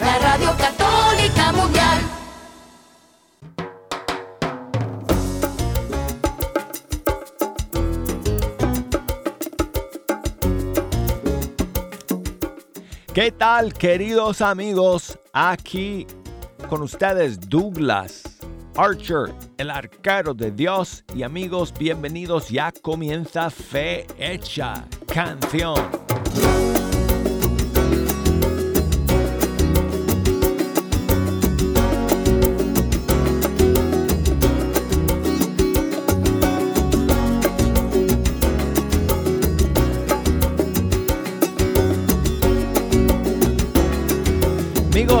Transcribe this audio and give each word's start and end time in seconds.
La 0.00 0.18
Radio 0.20 0.54
Católica 0.56 1.52
Mundial. 1.52 1.98
¿Qué 13.12 13.32
tal, 13.32 13.74
queridos 13.74 14.40
amigos? 14.40 15.18
Aquí 15.32 16.06
con 16.68 16.82
ustedes 16.82 17.40
Douglas 17.48 18.22
Archer, 18.76 19.34
el 19.58 19.68
arquero 19.70 20.32
de 20.32 20.52
Dios. 20.52 21.02
Y 21.12 21.24
amigos, 21.24 21.74
bienvenidos. 21.76 22.50
Ya 22.50 22.70
comienza 22.70 23.50
Fe 23.50 24.06
Hecha 24.16 24.84
Canción. 25.12 26.05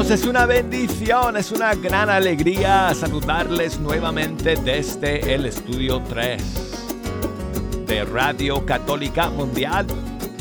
Es 0.08 0.24
una 0.24 0.46
bendición, 0.46 1.36
es 1.36 1.50
una 1.50 1.74
gran 1.74 2.08
alegría 2.08 2.94
saludarles 2.94 3.80
nuevamente 3.80 4.54
desde 4.54 5.34
el 5.34 5.46
estudio 5.46 6.00
3 6.08 6.42
de 7.86 8.04
Radio 8.04 8.64
Católica 8.64 9.28
Mundial. 9.30 9.84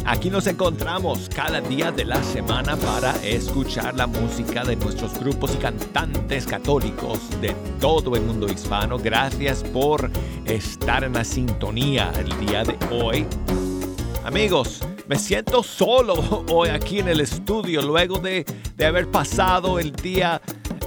Aquí 0.06 0.30
nos 0.30 0.46
encontramos 0.46 1.30
cada 1.34 1.62
día 1.62 1.92
de 1.92 2.06
la 2.06 2.24
semana 2.24 2.78
para 2.78 3.12
escuchar 3.26 3.96
la 3.96 4.06
música 4.06 4.64
de 4.64 4.76
nuestros 4.76 5.20
grupos 5.20 5.56
y 5.56 5.58
cantantes 5.58 6.46
católicos 6.46 7.20
de 7.42 7.56
todo 7.82 8.16
el 8.16 8.22
mundo 8.22 8.48
hispano. 8.48 9.00
Gracias 9.00 9.64
por 9.64 10.12
estar 10.46 11.04
en 11.04 11.14
la 11.14 11.24
sintonía 11.24 12.12
el 12.20 12.46
día 12.46 12.64
de 12.64 12.78
hoy. 12.92 13.26
Amigos, 14.24 14.82
me 15.08 15.18
siento 15.18 15.64
solo 15.64 16.46
hoy 16.52 16.70
aquí 16.70 17.00
en 17.00 17.08
el 17.08 17.22
estudio 17.22 17.82
luego 17.82 18.20
de, 18.20 18.46
de 18.76 18.86
haber 18.86 19.10
pasado 19.10 19.80
el 19.80 19.92
día 19.92 20.42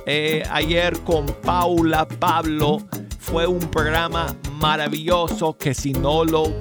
eh, 0.06 0.42
ayer 0.50 0.98
con 1.00 1.26
Paula 1.26 2.06
Pablo. 2.06 2.78
Fue 3.18 3.46
un 3.46 3.60
programa 3.60 4.34
maravilloso 4.54 5.56
que 5.56 5.74
si 5.74 5.92
no 5.92 6.24
lo 6.24 6.54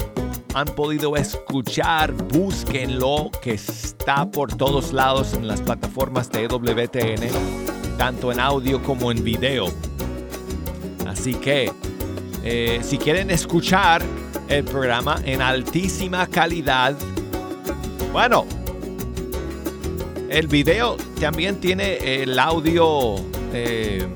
han 0.53 0.67
podido 0.67 1.15
escuchar, 1.15 2.11
búsquenlo, 2.11 3.31
que 3.41 3.53
está 3.53 4.29
por 4.29 4.53
todos 4.55 4.91
lados 4.91 5.33
en 5.33 5.47
las 5.47 5.61
plataformas 5.61 6.29
de 6.29 6.47
WTN, 6.47 7.97
tanto 7.97 8.31
en 8.31 8.39
audio 8.39 8.81
como 8.83 9.11
en 9.11 9.23
video. 9.23 9.67
Así 11.07 11.35
que, 11.35 11.71
eh, 12.43 12.79
si 12.83 12.97
quieren 12.97 13.31
escuchar 13.31 14.03
el 14.49 14.65
programa 14.65 15.21
en 15.23 15.41
altísima 15.41 16.27
calidad, 16.27 16.97
bueno, 18.11 18.45
el 20.29 20.47
video 20.47 20.97
también 21.19 21.59
tiene 21.59 22.21
el 22.21 22.37
audio, 22.37 23.15
eh, 23.53 24.07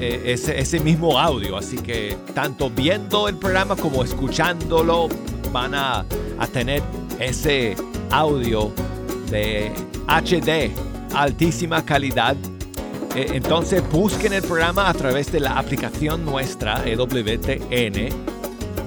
eh, 0.00 0.22
ese, 0.26 0.58
ese, 0.58 0.80
mismo 0.80 1.18
audio, 1.18 1.56
así 1.56 1.76
que 1.76 2.16
tanto 2.34 2.70
viendo 2.70 3.28
el 3.28 3.36
programa 3.36 3.76
como 3.76 4.02
escuchándolo 4.02 5.08
van 5.52 5.74
a, 5.74 6.04
a 6.38 6.46
tener 6.46 6.82
ese 7.18 7.76
audio 8.10 8.72
de 9.30 9.72
HD, 10.08 10.70
altísima 11.14 11.84
calidad. 11.84 12.36
Eh, 13.14 13.26
entonces 13.34 13.82
busquen 13.90 14.32
el 14.32 14.42
programa 14.42 14.88
a 14.88 14.94
través 14.94 15.30
de 15.30 15.40
la 15.40 15.58
aplicación 15.58 16.24
nuestra 16.24 16.82
EWTN 16.84 18.08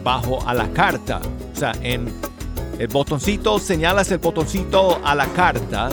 bajo 0.04 0.46
a 0.48 0.54
la 0.54 0.70
carta, 0.72 1.22
o 1.54 1.56
sea, 1.56 1.74
en 1.82 2.12
el 2.80 2.88
botoncito, 2.90 3.58
señalas 3.58 4.12
el 4.12 4.20
botoncito 4.20 5.04
a 5.04 5.16
la 5.16 5.26
carta 5.34 5.90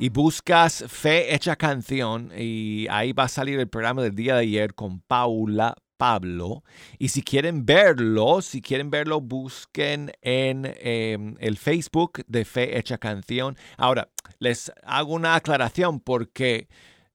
y 0.00 0.08
buscas 0.08 0.84
Fe 0.88 1.32
Hecha 1.32 1.54
Canción 1.54 2.32
y 2.36 2.88
ahí 2.90 3.12
va 3.12 3.24
a 3.24 3.28
salir 3.28 3.60
el 3.60 3.68
programa 3.68 4.02
del 4.02 4.16
día 4.16 4.34
de 4.34 4.40
ayer 4.40 4.74
con 4.74 5.00
Paula 5.00 5.76
Pablo. 5.96 6.64
Y 6.98 7.08
si 7.08 7.22
quieren 7.22 7.64
verlo, 7.64 8.42
si 8.42 8.60
quieren 8.60 8.90
verlo, 8.90 9.20
busquen 9.20 10.10
en 10.22 10.74
eh, 10.78 11.36
el 11.38 11.56
Facebook 11.56 12.24
de 12.26 12.44
Fe 12.44 12.78
Hecha 12.78 12.98
Canción. 12.98 13.56
Ahora, 13.76 14.08
les 14.40 14.72
hago 14.82 15.14
una 15.14 15.36
aclaración 15.36 16.00
porque 16.00 16.66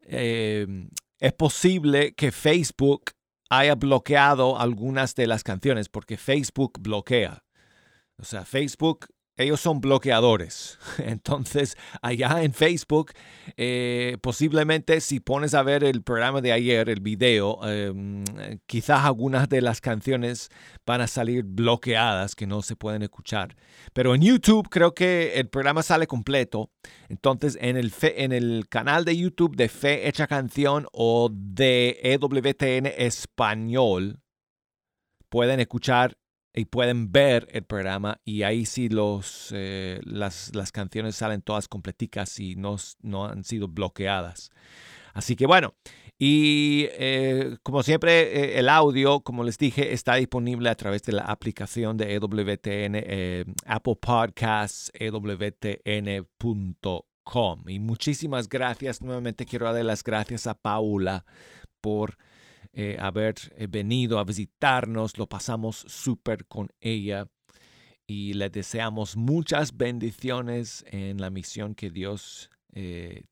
eh, 0.01 0.87
es 1.19 1.33
posible 1.33 2.15
que 2.15 2.31
Facebook 2.31 3.11
haya 3.49 3.75
bloqueado 3.75 4.57
algunas 4.57 5.13
de 5.15 5.27
las 5.27 5.43
canciones 5.43 5.89
porque 5.89 6.15
Facebook 6.15 6.79
bloquea. 6.79 7.43
O 8.19 8.23
sea, 8.23 8.45
Facebook, 8.45 9.07
ellos 9.37 9.61
son 9.61 9.79
bloqueadores. 9.79 10.79
Entonces, 10.97 11.77
allá 12.01 12.41
en 12.41 12.53
Facebook, 12.53 13.11
eh, 13.55 14.17
posiblemente 14.21 14.99
si 14.99 15.19
pones 15.19 15.53
a 15.53 15.61
ver 15.61 15.83
el 15.83 16.01
programa 16.01 16.41
de 16.41 16.51
ayer, 16.51 16.89
el 16.89 17.01
video, 17.01 17.59
eh, 17.63 17.93
quizás 18.65 19.05
algunas 19.05 19.47
de 19.47 19.61
las 19.61 19.79
canciones 19.79 20.49
van 20.85 21.01
a 21.01 21.07
salir 21.07 21.43
bloqueadas 21.43 22.35
que 22.35 22.47
no 22.47 22.63
se 22.63 22.75
pueden 22.75 23.03
escuchar. 23.03 23.55
Pero 23.93 24.15
en 24.15 24.23
YouTube 24.23 24.69
creo 24.69 24.95
que 24.95 25.35
el 25.35 25.47
programa 25.47 25.83
sale 25.83 26.07
completo. 26.07 26.71
Entonces, 27.07 27.57
en 27.61 27.77
el, 27.77 27.93
en 28.01 28.31
el 28.31 28.65
canal 28.67 29.05
de 29.05 29.15
YouTube 29.15 29.55
de 29.55 29.69
Fe 29.69 30.07
Hecha 30.07 30.25
Canción 30.25 30.87
o 30.91 31.29
de 31.31 31.99
EWTN 32.01 32.87
Español, 32.97 34.19
pueden 35.29 35.59
escuchar 35.59 36.17
y 36.57 36.65
pueden 36.65 37.11
ver 37.11 37.47
el 37.51 37.63
programa 37.63 38.19
y 38.25 38.41
ahí 38.41 38.65
sí 38.65 38.89
los, 38.89 39.49
eh, 39.53 39.99
las, 40.03 40.55
las, 40.55 40.71
canciones 40.71 41.15
salen 41.15 41.43
todas 41.43 41.67
completicas 41.67 42.39
y 42.39 42.55
no, 42.55 42.77
no 43.03 43.25
han 43.25 43.43
sido 43.43 43.67
bloqueadas. 43.67 44.49
Así 45.13 45.35
que 45.35 45.45
bueno, 45.45 45.75
y 46.17 46.87
eh, 46.93 47.57
como 47.61 47.83
siempre 47.83 48.55
eh, 48.55 48.57
el 48.59 48.69
audio, 48.69 49.19
como 49.19 49.43
les 49.43 49.59
dije, 49.59 49.93
está 49.93 50.15
disponible 50.15 50.69
a 50.69 50.75
través 50.75 51.03
de 51.03 51.13
la 51.13 51.25
aplicación 51.25 51.95
de 51.95 52.15
EWTN, 52.15 53.53
Apple 53.67 53.97
Podcasts, 54.01 54.91
EWTN.com. 54.95 56.33
Y 57.67 57.77
muchísimas 57.79 58.49
gracias, 58.49 59.03
nuevamente 59.03 59.45
quiero 59.45 59.67
darle 59.67 59.83
las 59.83 60.03
gracias 60.03 60.47
a 60.47 60.55
Paula 60.55 61.23
por 61.81 62.17
eh, 62.73 62.97
haber 62.99 63.35
eh, 63.55 63.67
venido 63.67 64.19
a 64.19 64.23
visitarnos. 64.23 65.17
Lo 65.17 65.27
pasamos 65.27 65.77
súper 65.87 66.45
con 66.45 66.69
ella 66.79 67.27
y 68.05 68.33
le 68.33 68.49
deseamos 68.49 69.17
muchas 69.17 69.75
bendiciones 69.75 70.85
en 70.89 71.19
la 71.19 71.29
misión 71.29 71.75
que 71.75 71.89
Dios 71.89 72.49
eh, 72.73 73.25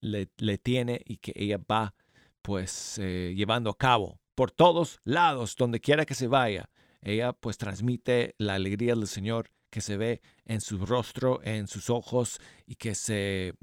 le, 0.00 0.58
tiene 0.58 1.00
y 1.04 1.18
que 1.18 1.32
ella 1.34 1.58
va 1.58 1.94
pues 2.42 2.98
llevando 2.98 3.70
a 3.70 3.78
cabo 3.78 4.20
por 4.34 4.50
todos 4.50 5.00
lados, 5.04 5.56
donde 5.56 5.80
quiera 5.80 6.04
que 6.04 6.14
se 6.14 6.28
vaya. 6.28 6.68
Ella 7.02 7.32
pues 7.32 7.58
transmite 7.58 8.34
la 8.38 8.54
alegría 8.54 8.94
del 8.94 9.06
Señor 9.06 9.50
que 9.70 9.80
se 9.80 9.96
ve 9.96 10.20
en 10.44 10.60
su 10.60 10.84
rostro, 10.84 11.40
en 11.42 11.68
sus 11.68 11.90
ojos 11.90 12.40
y 12.66 12.76
que 12.76 12.94
se, 12.94 13.54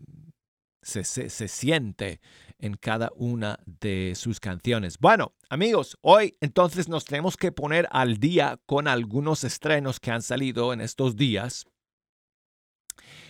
se, 0.81 1.03
se 1.03 1.47
siente 1.47 2.21
en 2.63 2.73
cada 2.75 3.11
una 3.15 3.59
de 3.65 4.13
sus 4.15 4.39
canciones. 4.39 4.97
Bueno, 4.97 5.35
amigos, 5.49 5.97
hoy 5.99 6.37
entonces 6.39 6.87
nos 6.87 7.03
tenemos 7.03 7.35
que 7.35 7.51
poner 7.51 7.89
al 7.91 8.19
día 8.19 8.57
con 8.65 8.87
algunos 8.87 9.43
estrenos 9.43 9.99
que 9.99 10.11
han 10.11 10.21
salido 10.21 10.71
en 10.71 10.79
estos 10.79 11.17
días. 11.17 11.65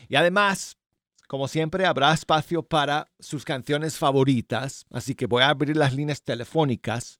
Y 0.07 0.17
además, 0.17 0.77
como 1.27 1.47
siempre, 1.47 1.87
habrá 1.87 2.13
espacio 2.13 2.61
para 2.61 3.07
sus 3.19 3.43
canciones 3.43 3.97
favoritas, 3.97 4.85
así 4.91 5.15
que 5.15 5.25
voy 5.25 5.41
a 5.41 5.49
abrir 5.49 5.75
las 5.75 5.95
líneas 5.95 6.21
telefónicas. 6.21 7.19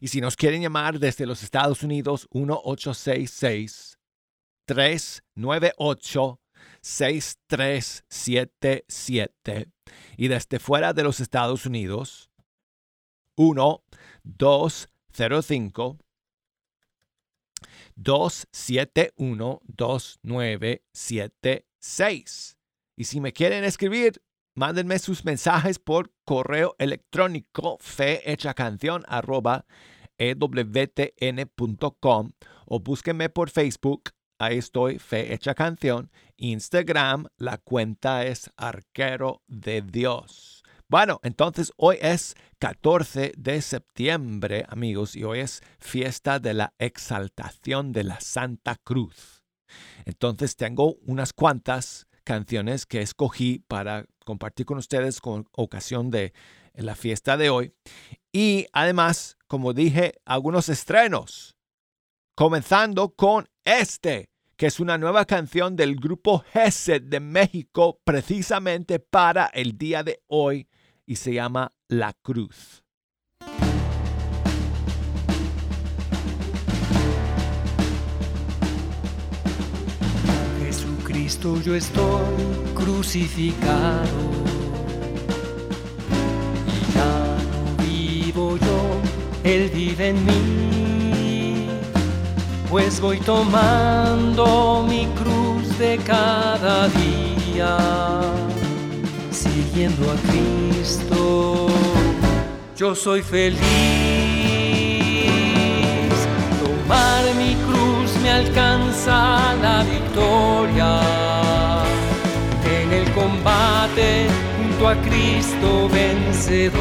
Y 0.00 0.08
si 0.08 0.22
nos 0.22 0.36
quieren 0.36 0.62
llamar 0.62 0.98
desde 0.98 1.26
los 1.26 1.42
Estados 1.42 1.82
Unidos, 1.82 2.26
1866 2.32 3.98
398 4.64 6.40
6377 6.80 9.75
y 10.16 10.28
desde 10.28 10.58
fuera 10.58 10.92
de 10.92 11.02
los 11.02 11.20
Estados 11.20 11.66
Unidos 11.66 12.30
1 13.36 13.82
205 14.24 15.98
271 17.96 19.60
2976. 19.64 22.58
Y 22.96 23.04
si 23.04 23.20
me 23.20 23.32
quieren 23.32 23.62
escribir, 23.64 24.22
mándenme 24.54 24.98
sus 24.98 25.24
mensajes 25.24 25.78
por 25.78 26.12
correo 26.24 26.74
electrónico 26.78 27.78
fehechacanción 27.80 29.04
arroba 29.08 29.64
ewtn.com 30.18 32.32
o 32.66 32.80
búsquenme 32.80 33.28
por 33.28 33.50
Facebook 33.50 34.10
ahí 34.38 34.58
estoy, 34.58 34.98
Fe 34.98 35.32
Hecha 35.32 35.54
Canción. 35.54 36.10
Instagram, 36.36 37.26
la 37.38 37.58
cuenta 37.58 38.24
es 38.24 38.50
Arquero 38.56 39.42
de 39.46 39.82
Dios. 39.82 40.62
Bueno, 40.88 41.18
entonces 41.22 41.72
hoy 41.76 41.98
es 42.00 42.34
14 42.58 43.32
de 43.36 43.60
septiembre, 43.60 44.64
amigos, 44.68 45.16
y 45.16 45.24
hoy 45.24 45.40
es 45.40 45.62
fiesta 45.80 46.38
de 46.38 46.54
la 46.54 46.74
exaltación 46.78 47.92
de 47.92 48.04
la 48.04 48.20
Santa 48.20 48.76
Cruz. 48.76 49.42
Entonces 50.04 50.54
tengo 50.54 50.94
unas 51.06 51.32
cuantas 51.32 52.06
canciones 52.22 52.86
que 52.86 53.02
escogí 53.02 53.60
para 53.66 54.06
compartir 54.24 54.66
con 54.66 54.78
ustedes 54.78 55.20
con 55.20 55.48
ocasión 55.52 56.10
de 56.10 56.32
la 56.74 56.94
fiesta 56.94 57.36
de 57.36 57.50
hoy. 57.50 57.72
Y 58.32 58.66
además, 58.72 59.38
como 59.48 59.72
dije, 59.72 60.20
algunos 60.24 60.68
estrenos, 60.68 61.56
comenzando 62.36 63.14
con 63.14 63.48
este 63.66 64.30
que 64.56 64.66
es 64.66 64.80
una 64.80 64.96
nueva 64.96 65.26
canción 65.26 65.76
del 65.76 65.96
grupo 65.96 66.42
Gesed 66.52 67.02
de 67.02 67.20
México 67.20 68.00
precisamente 68.04 68.98
para 68.98 69.46
el 69.46 69.76
día 69.76 70.02
de 70.02 70.22
hoy 70.28 70.66
y 71.04 71.16
se 71.16 71.34
llama 71.34 71.72
La 71.88 72.14
Cruz. 72.14 72.82
Jesucristo 80.64 81.60
yo 81.60 81.74
estoy 81.74 82.24
crucificado 82.74 84.06
y 86.66 86.94
ya 86.94 87.38
no 87.52 87.84
vivo 87.84 88.56
yo, 88.56 89.00
Él 89.44 89.70
vive 89.70 90.08
en 90.08 90.24
mí 90.24 90.75
pues 92.76 93.00
voy 93.00 93.18
tomando 93.20 94.84
mi 94.86 95.06
cruz 95.18 95.78
de 95.78 95.96
cada 95.96 96.88
día, 96.88 97.78
siguiendo 99.30 100.12
a 100.12 100.16
Cristo. 100.30 101.68
Yo 102.76 102.94
soy 102.94 103.22
feliz, 103.22 103.62
tomar 106.62 107.24
mi 107.38 107.54
cruz 107.64 108.14
me 108.22 108.30
alcanza 108.30 109.54
la 109.62 109.82
victoria. 109.82 111.00
En 112.78 112.92
el 112.92 113.10
combate 113.12 114.26
junto 114.58 114.88
a 114.88 114.96
Cristo 114.96 115.88
vencedor, 115.88 116.76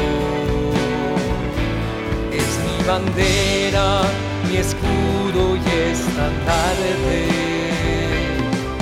es 2.34 2.50
mi 2.66 2.84
bandera 2.86 4.25
escudo 4.58 5.56
y 5.56 5.92
estandarte. 5.92 7.28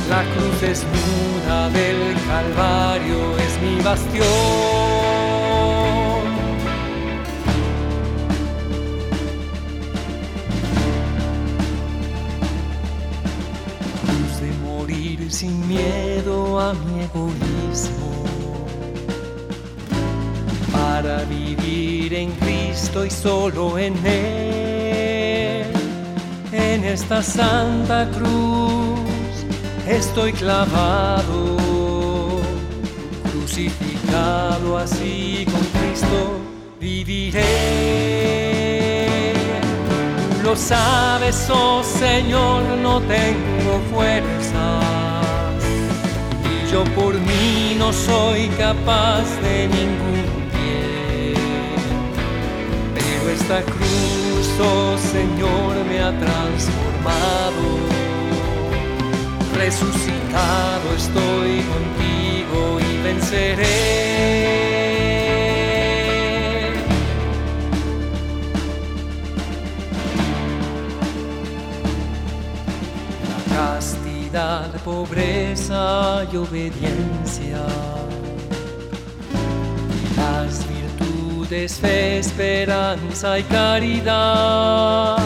La 0.10 0.24
cruz 0.34 0.62
desnuda 0.62 1.70
del 1.70 2.16
Calvario 2.28 3.38
es 3.38 3.62
mi 3.62 3.82
bastión. 3.82 4.28
Cruz 14.02 14.42
de 14.42 14.52
morir 14.64 15.32
sin 15.32 15.68
miedo 15.68 16.60
a 16.60 16.74
mi 16.74 17.04
egoísmo 17.04 18.14
para 20.72 21.24
vivir 21.24 22.14
en 22.14 22.32
Cristo 22.34 23.06
y 23.06 23.10
solo 23.10 23.80
en 23.80 23.94
Él 24.06 24.73
en 26.54 26.84
esta 26.86 27.22
santa 27.24 28.10
cruz. 28.12 29.00
Estoy 29.88 30.32
clavado, 30.34 31.58
crucificado 33.32 34.78
así 34.78 35.46
con 35.52 35.62
Cristo 35.82 36.40
viviré. 36.80 37.44
Lo 40.44 40.56
sabes, 40.56 41.50
oh 41.50 41.84
Señor, 41.84 42.64
no 42.82 43.02
tengo 43.02 43.82
fuerzas. 43.94 44.84
Y 46.52 46.72
yo 46.72 46.84
por 46.96 47.14
mí 47.16 47.76
no 47.78 47.92
soy 47.92 48.48
capaz 48.58 49.24
de 49.42 49.68
ningún 49.68 50.24
bien, 50.54 51.34
pero 52.94 53.30
esta 53.32 53.62
cruz 53.62 53.83
Oh 54.60 54.98
Señor, 54.98 55.84
me 55.90 56.00
ha 56.00 56.12
transformado. 56.18 57.64
Resucitado 59.56 60.94
estoy 60.96 61.62
contigo 61.74 62.80
y 62.80 63.04
venceré. 63.04 63.64
La 73.30 73.56
castidad, 73.56 74.70
pobreza 74.84 76.26
y 76.32 76.38
obediencia. 76.38 77.66
Las 80.16 80.73
fe, 81.54 82.18
esperanza 82.18 83.38
y 83.38 83.44
caridad 83.44 85.18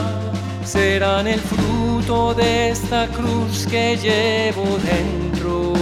serán 0.64 1.26
el 1.26 1.40
fruto 1.40 2.34
de 2.34 2.70
esta 2.72 3.08
cruz 3.08 3.66
que 3.68 3.96
llevo 3.96 4.66
dentro 4.84 5.74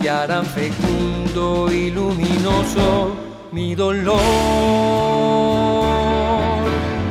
y 0.00 0.06
harán 0.06 0.46
fecundo 0.46 1.68
y 1.70 1.90
luminoso 1.90 3.16
mi 3.50 3.74
dolor. 3.74 4.20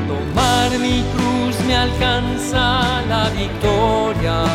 Tomar 0.07 0.79
mi 0.79 1.03
cruz 1.13 1.59
me 1.67 1.75
alcanza 1.75 3.01
la 3.09 3.29
victoria 3.31 4.45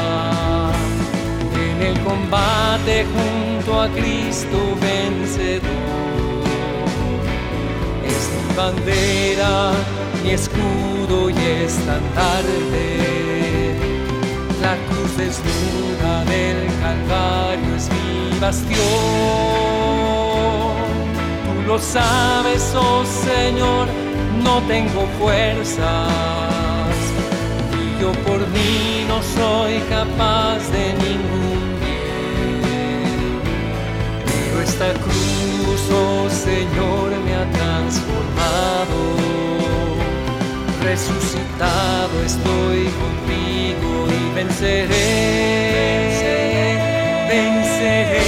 en 1.55 1.83
el 1.83 2.01
combate 2.01 3.05
junto 3.05 3.81
a 3.83 3.89
Cristo 3.89 4.59
vencedor 4.81 6.10
bandera, 8.57 9.73
mi 10.23 10.31
escudo 10.31 11.31
y 11.31 11.37
estandarte. 11.65 13.01
La 14.61 14.77
cruz 14.89 15.17
desnuda 15.17 16.25
del 16.25 16.67
Calvario 16.81 17.77
es 17.77 17.89
mi 17.89 18.39
bastión. 18.39 18.79
Tú 21.45 21.53
lo 21.67 21.79
sabes, 21.79 22.75
oh 22.77 23.05
Señor, 23.05 23.89
no 24.45 24.61
tengo 24.69 25.07
fuerzas. 25.19 26.11
Y 27.73 28.03
yo 28.03 28.13
por 28.27 28.41
mí 28.49 29.05
no 29.09 29.23
soy 29.23 29.81
capaz 29.89 30.59
de 30.73 30.93
ningún 31.05 31.79
bien. 31.81 33.41
Pero 34.27 34.63
esta 34.63 34.93
cruz, 35.05 35.83
oh 35.93 36.29
Señor, 36.29 37.11
me 37.25 37.35
ha 37.35 37.47
resucitado 41.01 42.23
estoy 42.25 42.85
contigo 42.85 44.07
y 44.09 44.35
venceré, 44.35 44.89
venceré. 47.29 48.21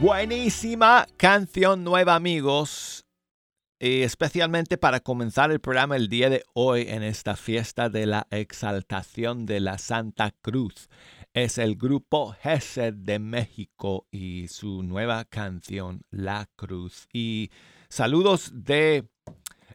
Buenísima 0.00 1.06
canción 1.16 1.84
nueva 1.84 2.14
amigos 2.16 2.93
especialmente 3.84 4.78
para 4.78 5.00
comenzar 5.00 5.50
el 5.50 5.60
programa 5.60 5.96
el 5.96 6.08
día 6.08 6.30
de 6.30 6.42
hoy 6.54 6.86
en 6.88 7.02
esta 7.02 7.36
fiesta 7.36 7.90
de 7.90 8.06
la 8.06 8.26
exaltación 8.30 9.44
de 9.44 9.60
la 9.60 9.76
Santa 9.76 10.34
Cruz. 10.40 10.88
Es 11.34 11.58
el 11.58 11.76
grupo 11.76 12.34
Gesed 12.40 12.94
de 12.94 13.18
México 13.18 14.06
y 14.10 14.48
su 14.48 14.82
nueva 14.82 15.26
canción 15.26 16.00
La 16.10 16.48
Cruz. 16.56 17.08
Y 17.12 17.50
saludos 17.90 18.52
de 18.54 19.06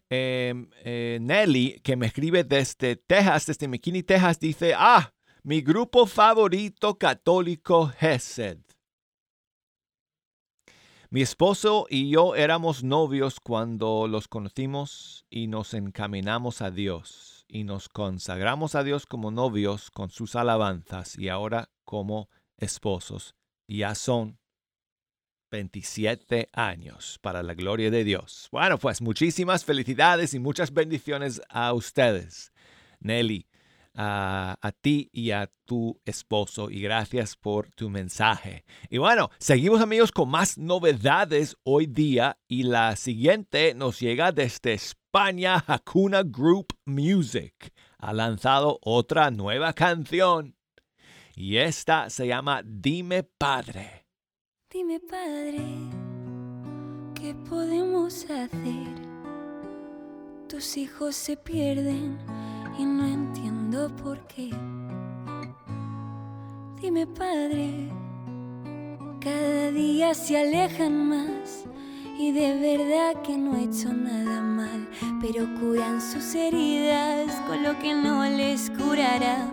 em, 0.10 0.72
eh, 0.84 1.20
Nelly 1.22 1.80
que 1.84 1.96
me 1.96 2.08
escribe 2.08 2.44
desde 2.44 2.96
Texas, 2.96 3.46
desde 3.46 3.68
McKinney, 3.68 4.02
Texas. 4.02 4.40
Dice, 4.40 4.74
ah, 4.76 5.14
mi 5.44 5.62
grupo 5.62 6.08
favorito 6.08 6.98
católico 6.98 7.94
Gesed. 8.00 8.69
Mi 11.12 11.24
esposo 11.24 11.88
y 11.90 12.12
yo 12.12 12.36
éramos 12.36 12.84
novios 12.84 13.40
cuando 13.40 14.08
los 14.08 14.28
conocimos 14.28 15.26
y 15.32 15.48
nos 15.48 15.74
encaminamos 15.74 16.62
a 16.62 16.70
Dios 16.70 17.46
y 17.48 17.64
nos 17.64 17.90
consagramos 17.90 18.76
a 18.76 18.84
Dios 18.84 19.08
como 19.08 19.32
novios 19.32 19.90
con 19.90 20.12
sus 20.12 20.36
alabanzas 20.36 21.18
y 21.18 21.30
ahora 21.30 21.72
como 21.84 22.30
esposos. 22.58 23.34
Ya 23.68 23.96
son 23.96 24.38
27 25.50 26.50
años 26.54 27.18
para 27.24 27.42
la 27.42 27.56
gloria 27.56 27.90
de 27.90 28.04
Dios. 28.04 28.48
Bueno, 28.52 28.78
pues 28.78 29.02
muchísimas 29.02 29.66
felicidades 29.66 30.36
y 30.36 30.40
muchas 30.40 30.72
bendiciones 30.72 31.42
a 31.50 31.74
ustedes, 31.74 32.54
Nelly, 33.00 33.48
a, 34.02 34.58
a, 34.62 34.72
ti 34.72 35.10
y 35.12 35.32
a 35.32 35.52
tu 35.66 36.00
esposo. 36.06 36.72
Y 36.72 36.82
gracias 36.82 37.36
por 37.36 37.70
tu 37.72 37.90
mensaje. 37.90 38.64
Y 38.90 38.98
bueno, 38.98 39.30
seguimos 39.40 39.82
amigos 39.82 40.14
con 40.14 40.30
más 40.30 40.58
novedades 40.58 41.58
hoy 41.64 41.86
día. 41.86 42.40
Y 42.48 42.64
la 42.64 42.96
siguiente 42.96 43.74
nos 43.76 44.00
llega 44.00 44.32
desde 44.32 44.74
España, 44.74 45.62
Hakuna 45.68 46.24
Group 46.24 46.68
Music. 46.86 47.74
Ha 47.98 48.14
lanzado 48.14 48.80
otra 48.82 49.32
nueva 49.32 49.74
canción. 49.74 50.56
Y 51.36 51.58
esta 51.58 52.10
se 52.10 52.28
llama 52.28 52.62
Dime 52.64 53.24
Padre. 53.24 54.06
Dime 54.72 55.00
padre, 55.00 55.66
¿qué 57.16 57.34
podemos 57.50 58.24
hacer? 58.26 58.88
Tus 60.48 60.78
hijos 60.78 61.16
se 61.16 61.36
pierden 61.36 62.20
y 62.78 62.86
no 62.86 63.04
por 63.72 64.20
qué. 64.22 64.50
Dime 66.82 67.06
padre, 67.06 67.88
cada 69.22 69.72
día 69.72 70.14
se 70.16 70.40
alejan 70.40 71.08
más 71.08 71.66
y 72.18 72.32
de 72.32 72.60
verdad 72.60 73.22
que 73.22 73.38
no 73.38 73.56
he 73.58 73.66
hecho 73.66 73.94
nada 73.94 74.42
mal, 74.42 74.90
pero 75.22 75.46
curan 75.60 76.02
sus 76.02 76.34
heridas 76.34 77.32
con 77.48 77.62
lo 77.62 77.78
que 77.78 77.94
no 77.94 78.24
les 78.24 78.72
curará. 78.72 79.52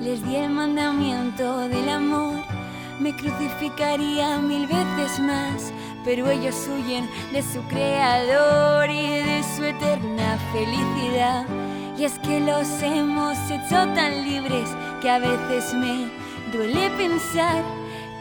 Les 0.00 0.24
di 0.24 0.36
el 0.36 0.50
mandamiento 0.50 1.68
del 1.68 1.88
amor 1.88 2.36
me 3.00 3.14
crucificaría 3.16 4.38
mil 4.38 4.66
veces 4.68 5.18
más, 5.18 5.72
pero 6.04 6.30
ellos 6.30 6.54
huyen 6.68 7.08
de 7.32 7.42
su 7.42 7.60
creador 7.62 8.88
y 8.90 9.22
de 9.24 9.42
su 9.56 9.64
eterna 9.64 10.38
felicidad. 10.52 11.65
Y 11.98 12.04
es 12.04 12.18
que 12.18 12.40
los 12.40 12.82
hemos 12.82 13.38
hecho 13.50 13.76
tan 13.94 14.22
libres 14.24 14.68
que 15.00 15.10
a 15.10 15.18
veces 15.18 15.72
me 15.74 16.10
duele 16.52 16.90
pensar 16.90 17.62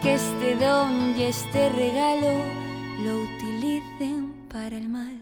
que 0.02 0.16
este 0.16 0.56
don 0.56 1.14
y 1.18 1.24
este 1.24 1.70
regalo 1.70 2.42
lo 3.04 3.18
utilicen 3.24 4.34
para 4.52 4.78
el 4.78 4.88
mal. 4.88 5.20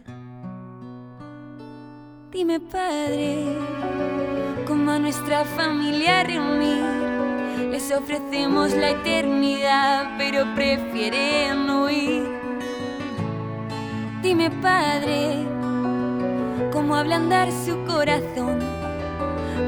Dime, 2.32 2.60
Padre, 2.60 3.46
cómo 4.68 4.92
a 4.92 5.00
nuestra 5.00 5.46
familia 5.46 6.24
reunir 6.24 6.84
les 7.72 7.92
ofrecemos 7.92 8.72
la 8.74 8.92
eternidad, 8.92 10.16
pero 10.18 10.46
prefieren 10.54 11.70
huir. 11.70 12.24
Dime, 14.22 14.52
Padre, 14.52 15.53
cómo 16.72 16.96
ablandar 16.96 17.50
su 17.52 17.84
corazón, 17.86 18.60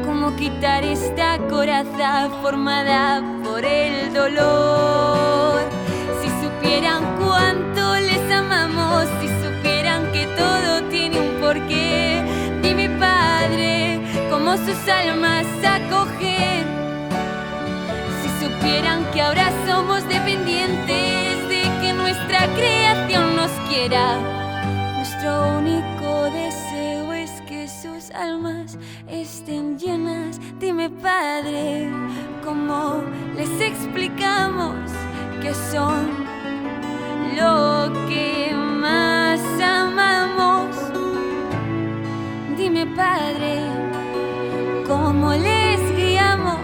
cómo 0.05 0.35
quitar 0.35 0.83
esta 0.83 1.37
coraza 1.49 2.29
formada 2.41 3.23
por 3.43 3.63
el 3.63 4.13
dolor. 4.13 5.61
Si 6.21 6.29
supieran 6.43 7.03
cuánto 7.17 7.95
les 7.95 8.31
amamos, 8.31 9.05
si 9.21 9.27
supieran 9.43 10.11
que 10.11 10.25
todo 10.37 10.83
tiene 10.89 11.19
un 11.19 11.41
porqué, 11.41 12.23
dime, 12.61 12.89
Padre, 12.99 14.01
cómo 14.29 14.57
sus 14.57 14.87
almas 14.87 15.45
acogen 15.63 16.75
supieran 18.45 19.05
que 19.11 19.21
ahora 19.21 19.51
somos 19.65 20.07
dependientes 20.07 21.49
de 21.49 21.61
que 21.81 21.93
nuestra 21.93 22.47
creación 22.55 23.35
nos 23.35 23.51
quiera. 23.69 24.19
Nuestro 24.97 25.57
único 25.57 26.29
deseo 26.31 26.64
estén 29.07 29.77
llenas. 29.77 30.39
Dime, 30.59 30.89
Padre, 30.89 31.89
¿cómo 32.43 33.01
les 33.35 33.61
explicamos 33.61 34.75
que 35.41 35.53
son 35.71 36.25
lo 37.37 37.91
que 38.07 38.53
más 38.53 39.41
amamos? 39.61 40.75
Dime, 42.57 42.87
Padre, 42.87 43.61
¿cómo 44.87 45.33
les 45.33 45.79
guiamos? 45.95 46.55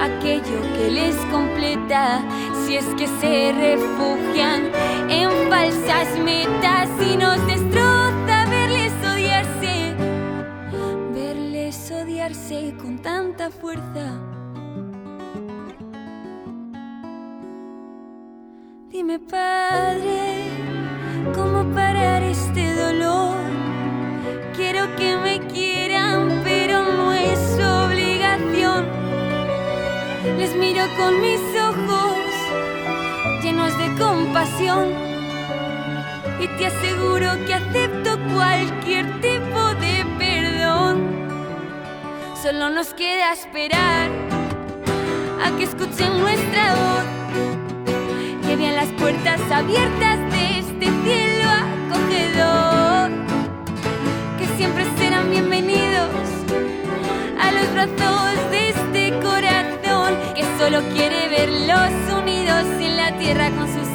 aquello 0.00 0.60
que 0.76 0.90
les 0.90 1.16
completa, 1.26 2.22
si 2.64 2.76
es 2.76 2.86
que 2.96 3.06
se 3.06 3.52
refugian 3.52 4.70
en 5.10 5.28
falsas 5.50 6.18
metas 6.18 6.88
y 7.06 7.16
nos 7.18 7.46
destroza 7.46 7.99
con 12.78 12.98
tanta 12.98 13.50
fuerza. 13.50 14.20
Dime, 18.90 19.18
Padre, 19.18 20.44
¿cómo 21.34 21.64
parar 21.74 22.22
este 22.22 22.74
dolor? 22.74 23.36
Quiero 24.54 24.94
que 24.96 25.16
me 25.16 25.40
quieran, 25.46 26.42
pero 26.44 26.82
no 26.92 27.10
es 27.14 27.40
obligación 27.58 28.84
les 30.36 30.54
miro 30.56 30.84
con 30.98 31.22
mis 31.22 31.40
ojos 31.58 32.18
llenos 33.42 33.72
de 33.78 33.94
compasión 33.98 34.88
y 36.38 36.46
te 36.58 36.66
aseguro 36.66 37.30
que 37.46 37.54
acepto 37.54 38.18
cualquier 38.34 39.06
tipo 39.22 39.58
de. 39.64 39.69
Solo 42.42 42.70
nos 42.70 42.94
queda 42.94 43.34
esperar 43.34 44.10
a 45.44 45.54
que 45.58 45.64
escuchen 45.64 46.18
nuestra 46.18 46.74
voz, 46.74 48.46
que 48.46 48.56
vean 48.56 48.76
las 48.76 48.88
puertas 48.92 49.38
abiertas 49.50 50.18
de 50.32 50.60
este 50.60 50.86
cielo 50.86 51.50
acogedor, 51.90 53.10
que 54.38 54.46
siempre 54.56 54.86
serán 54.96 55.30
bienvenidos 55.30 56.08
a 57.38 57.52
los 57.52 57.72
brazos 57.74 58.50
de 58.50 58.70
este 58.70 59.20
corazón 59.20 60.16
que 60.34 60.44
solo 60.58 60.80
quiere 60.94 61.28
verlos 61.28 61.90
unidos 62.18 62.64
en 62.80 62.96
la 62.96 63.18
tierra 63.18 63.50
con 63.50 63.66
su 63.66 63.89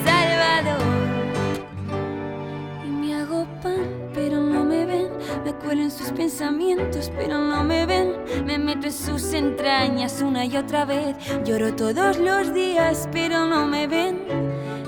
Me 5.45 5.53
cuelo 5.53 5.83
en 5.83 5.91
sus 5.91 6.09
pensamientos, 6.09 7.11
pero 7.15 7.37
no 7.37 7.63
me 7.63 7.85
ven. 7.85 8.15
Me 8.47 8.57
meto 8.57 8.87
en 8.87 8.93
sus 8.93 9.31
entrañas 9.31 10.23
una 10.23 10.43
y 10.43 10.57
otra 10.57 10.85
vez. 10.85 11.15
Lloro 11.45 11.71
todos 11.75 12.17
los 12.17 12.51
días, 12.51 13.07
pero 13.11 13.45
no 13.45 13.67
me 13.67 13.85
ven. 13.85 14.25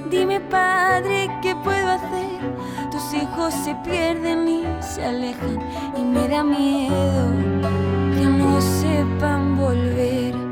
Dime, 0.10 0.40
Padre, 0.40 1.30
¿qué 1.44 1.56
puedo 1.58 1.92
hacer? 1.92 2.40
Tus 2.90 3.14
hijos 3.14 3.54
se 3.54 3.76
pierden 3.84 4.48
y 4.48 4.64
se 4.82 5.06
alejan 5.06 5.60
y 5.96 6.02
me 6.02 6.28
da 6.28 6.44
miedo 6.44 7.32
que 8.16 8.26
no 8.26 8.60
sepan 8.60 9.58
volver. 9.58 10.47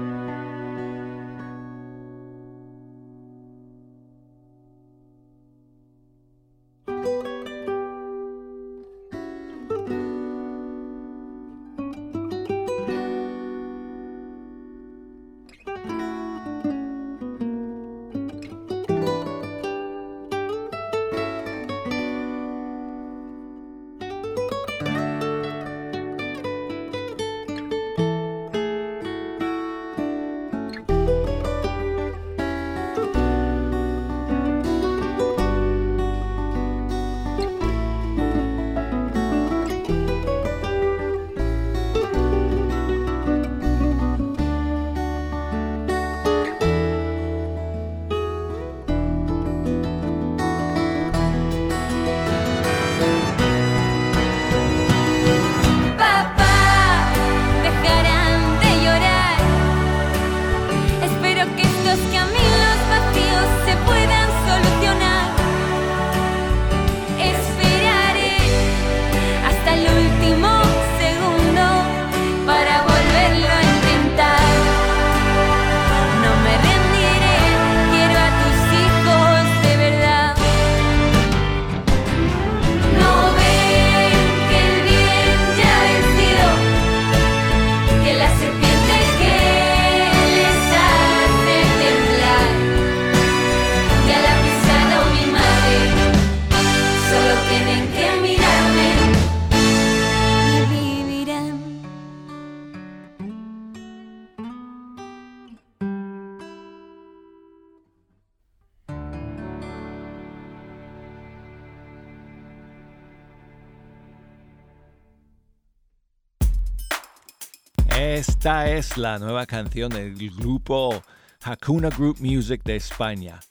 Esta 118.16 118.70
es 118.70 118.98
la 118.98 119.20
nueva 119.20 119.46
canción 119.46 119.90
del 119.90 120.16
grupo 120.38 121.04
Hakuna 121.44 121.90
Group 121.90 122.22
Music 122.22 122.64
de 122.64 122.78
España. 122.78 123.42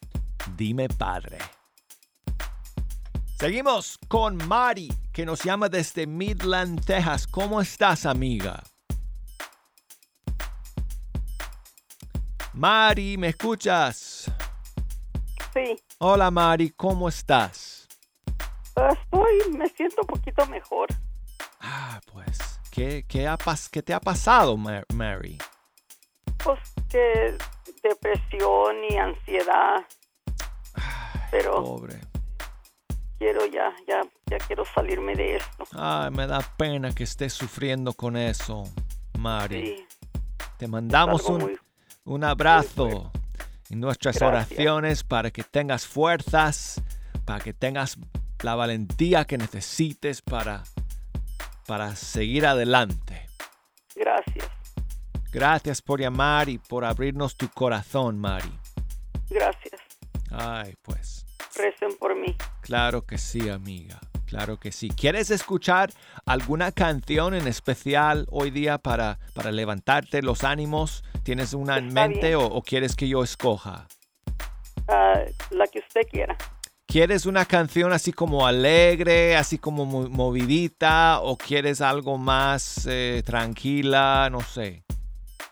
Dime 0.57 0.89
padre. 0.89 1.37
Seguimos 3.39 3.99
con 4.09 4.39
Mari, 4.49 4.91
que 5.13 5.27
nos 5.27 5.43
llama 5.45 5.69
desde 5.69 6.07
Midland, 6.07 6.83
Texas. 6.83 7.27
¿Cómo 7.27 7.61
estás, 7.61 8.07
amiga? 8.07 8.63
Mari, 12.55 13.19
¿me 13.19 13.29
escuchas? 13.29 14.33
Sí, 15.53 15.77
Hola, 15.99 16.31
Mari, 16.31 16.71
¿cómo 16.71 17.11
estás? 17.11 17.87
estoy, 18.75 19.59
me 19.59 19.69
siento 19.69 20.01
un 20.01 20.07
poquito 20.07 20.47
mejor. 20.47 20.89
Ah, 21.61 22.01
pues, 22.11 22.54
¿qué, 22.75 23.05
qué, 23.07 23.29
ha 23.29 23.39
qué 23.71 23.83
te 23.83 23.95
ha 23.95 24.01
pasado, 24.01 24.57
Ma- 24.57 24.83
Mary? 24.93 25.39
Pues 26.43 26.59
que 26.91 27.39
depresión 27.83 28.77
y 28.91 28.97
ansiedad. 28.97 29.85
Pero 31.31 31.63
Pobre. 31.63 32.01
quiero 33.19 33.47
ya, 33.47 33.73
ya, 33.89 34.01
ya 34.27 34.39
quiero 34.47 34.65
salirme 34.75 35.15
de 35.15 35.37
esto. 35.37 35.65
Ay, 35.73 36.11
me 36.11 36.27
da 36.27 36.41
pena 36.57 36.93
que 36.93 37.05
estés 37.05 37.33
sufriendo 37.33 37.93
con 37.93 38.17
eso, 38.17 38.65
Mari. 39.19 39.77
Sí, 39.77 39.87
Te 40.59 40.69
mandamos 40.69 41.25
un, 41.29 41.41
muy- 41.41 41.59
un 42.05 42.25
abrazo 42.25 43.11
y 43.71 43.77
nuestras 43.77 44.19
Gracias. 44.19 44.51
oraciones 44.59 45.05
para 45.05 45.31
que 45.31 45.43
tengas 45.45 45.87
fuerzas, 45.87 46.83
para 47.25 47.43
que 47.43 47.53
tengas 47.53 47.97
la 48.43 48.55
valentía 48.55 49.25
que 49.25 49.39
necesites 49.39 50.21
para, 50.23 50.63
para 51.67 51.95
seguir 51.97 52.47
adelante. 52.47 53.27
gracias, 53.95 54.49
Gracias 55.33 55.83
por 55.83 56.01
llamar 56.01 56.49
y 56.49 56.59
por 56.59 56.85
abrirnos 56.85 57.37
tu 57.37 57.49
corazón, 57.49 58.19
Mari. 58.21 58.53
gracias. 59.29 59.81
Ay, 60.31 60.75
pues, 60.83 61.27
Recen 61.57 61.97
por 61.99 62.15
mí. 62.17 62.37
claro 62.61 63.03
que 63.05 63.19
sí, 63.19 63.49
amiga. 63.49 63.99
Claro 64.27 64.59
que 64.59 64.73
sí. 64.73 64.89
¿Quieres 64.89 65.31
escuchar 65.31 65.91
alguna 66.27 66.73
canción 66.73 67.35
en 67.35 67.47
especial 67.47 68.27
hoy 68.31 68.51
día 68.51 68.79
para, 68.79 69.19
para 69.35 69.53
levantarte 69.53 70.23
los 70.23 70.43
ánimos? 70.45 71.05
¿Tienes 71.23 71.53
una 71.53 71.79
en 71.79 71.89
Está 71.89 72.01
mente 72.09 72.29
bien. 72.29 72.39
o, 72.41 72.47
o 72.47 72.63
quieres 72.63 72.97
que 72.97 73.07
yo 73.07 73.23
escoja? 73.23 73.87
Ah, 74.89 75.21
la 75.51 75.67
que 75.69 75.79
usted 75.81 76.01
quiera. 76.11 76.37
¿Quieres 76.87 77.27
una 77.27 77.45
canción 77.45 77.93
así 77.93 78.13
como 78.13 78.47
alegre, 78.47 79.37
así 79.37 79.59
como 79.59 79.85
mo- 79.85 80.09
movidita 80.09 81.21
o 81.21 81.37
quieres 81.37 81.81
algo 81.81 82.19
más 82.19 82.87
eh, 82.89 83.23
tranquila? 83.25 84.29
No 84.31 84.41
sé. 84.43 84.85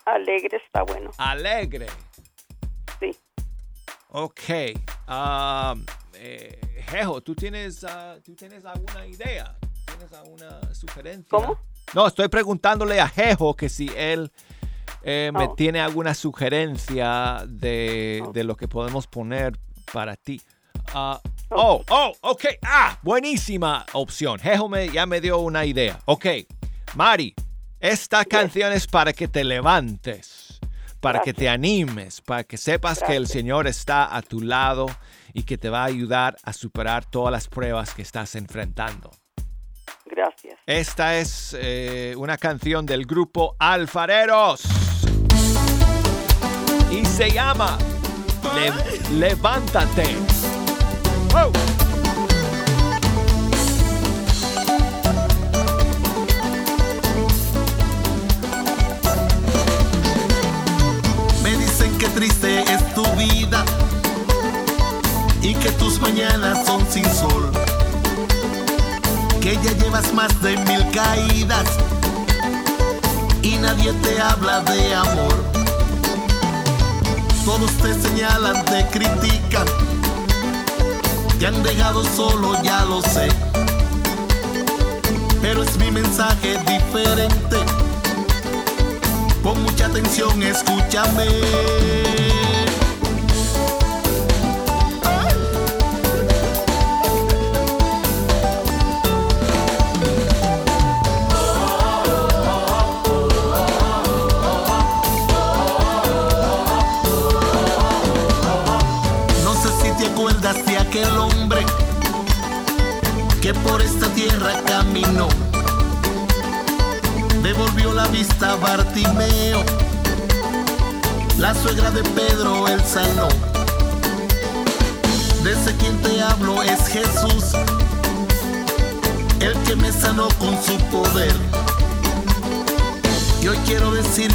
Alegre 0.05 0.59
está 0.64 0.83
bueno. 0.83 1.11
Alegre. 1.18 1.87
Sí. 3.01 3.16
Ok. 4.11 4.40
Eh, 6.14 6.61
Jejo, 6.88 7.21
¿tú 7.23 7.35
tienes, 7.35 7.83
ah, 7.85 8.16
¿tú 8.25 8.35
tienes 8.37 8.64
alguna 8.64 9.07
idea? 9.07 9.57
¿Tienes 9.87 10.12
alguna 10.12 10.75
sugerencia? 10.75 11.27
¿Cómo? 11.31 11.59
No, 11.95 12.07
estoy 12.07 12.29
preguntándole 12.29 13.01
a 13.01 13.09
Jejo 13.09 13.57
que 13.57 13.68
si 13.68 13.90
él 13.97 14.31
eh, 15.03 15.31
me 15.35 15.47
Oh. 15.47 15.55
tiene 15.55 15.81
alguna 15.81 16.14
sugerencia 16.14 17.42
de, 17.49 18.23
Oh. 18.25 18.33
de 18.33 18.45
lo 18.45 18.55
que 18.57 18.68
podemos 18.68 19.07
poner 19.09 19.59
para 19.92 20.14
ti. 20.14 20.40
Ah, 20.95 21.21
oh, 21.51 21.83
oh, 21.88 22.12
ok. 22.23 22.45
Ah, 22.64 22.99
buenísima 23.03 23.87
opción. 23.92 24.38
Jejo 24.38 24.68
me, 24.68 24.88
ya 24.88 25.07
me 25.07 25.21
dio 25.21 25.38
una 25.38 25.64
idea. 25.64 25.99
Ok, 26.07 26.27
Mari, 26.95 27.35
esta 27.81 28.25
canción 28.25 28.73
es 28.73 28.87
para 28.87 29.12
que 29.12 29.29
te 29.29 29.45
levantes, 29.45 30.61
para 31.01 31.21
que 31.21 31.33
te 31.35 31.49
animes, 31.49 32.21
para 32.21 32.45
que 32.45 32.57
sepas 32.57 33.03
que 33.03 33.16
el. 33.16 33.27
Señor 33.27 33.66
está 33.66 34.14
a 34.14 34.23
tu 34.23 34.40
lado 34.40 34.87
y 35.33 35.42
que 35.45 35.57
te 35.59 35.68
va 35.71 35.83
a 35.83 35.87
ayudar 35.87 36.37
a 36.42 36.53
superar 36.53 37.05
todas 37.07 37.33
las 37.33 37.49
pruebas 37.49 37.95
que 37.95 38.03
estás 38.03 38.35
enfrentando. 38.35 39.11
Gracias. 40.05 40.59
Esta 40.66 41.16
es 41.16 41.57
eh, 41.59 42.14
una 42.18 42.37
canción 42.37 42.85
del 42.85 43.07
grupo 43.07 43.57
Alfareros. 43.59 44.62
Y 46.90 47.05
se 47.07 47.31
llama 47.31 47.79
Le- 48.55 49.16
Levántate. 49.18 50.05
Me 61.42 61.57
dicen 61.57 61.97
que 61.99 62.09
triste 62.09 62.62
es 62.62 62.95
tu 62.95 63.03
vida 63.16 63.64
y 65.40 65.55
que 65.55 65.71
tus 65.73 66.01
mañanas 66.01 66.66
son 66.66 66.87
sin 66.90 67.05
sol. 67.05 67.51
Que 69.40 69.57
ya 69.57 69.73
llevas 69.73 70.12
más 70.12 70.40
de 70.42 70.57
mil 70.59 70.87
caídas 70.90 71.66
y 73.42 73.57
nadie 73.57 73.92
te 73.95 74.21
habla 74.21 74.61
de 74.61 74.95
amor. 74.95 75.35
Todos 77.45 77.73
te 77.79 77.95
señalan, 78.01 78.64
te 78.66 78.87
critican, 78.88 79.66
te 81.42 81.48
han 81.48 81.62
dejado 81.64 82.05
solo, 82.05 82.57
ya 82.62 82.85
lo 82.85 83.02
sé. 83.02 83.26
Pero 85.40 85.64
es 85.64 85.76
mi 85.76 85.90
mensaje 85.90 86.57
diferente. 86.68 87.57
Pon 89.42 89.61
mucha 89.64 89.87
atención, 89.87 90.40
escúchame. 90.40 92.32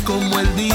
Como 0.06 0.40
él 0.40 0.48
diría, 0.56 0.67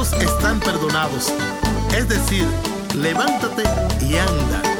están 0.00 0.58
perdonados. 0.60 1.32
Es 1.94 2.08
decir, 2.08 2.46
levántate 2.94 3.62
y 4.00 4.16
anda. 4.16 4.71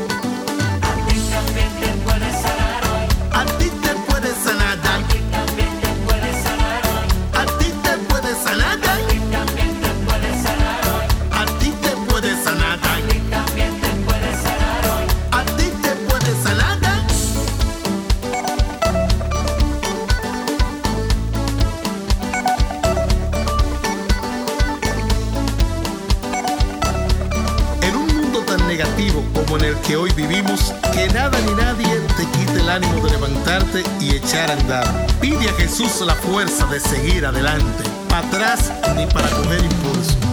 que 29.92 29.96
hoy 29.98 30.10
vivimos, 30.12 30.72
que 30.94 31.06
nada 31.08 31.38
ni 31.40 31.52
nadie 31.52 32.00
te 32.16 32.24
quite 32.38 32.60
el 32.60 32.70
ánimo 32.70 33.04
de 33.04 33.10
levantarte 33.10 33.82
y 34.00 34.16
echar 34.16 34.50
a 34.50 34.54
andar. 34.54 35.06
Pide 35.20 35.50
a 35.50 35.52
Jesús 35.52 36.00
la 36.06 36.14
fuerza 36.14 36.64
de 36.68 36.80
seguir 36.80 37.26
adelante, 37.26 37.84
para 38.08 38.26
atrás 38.26 38.72
ni 38.96 39.04
para 39.04 39.28
coger 39.28 39.62
impulso. 39.62 40.31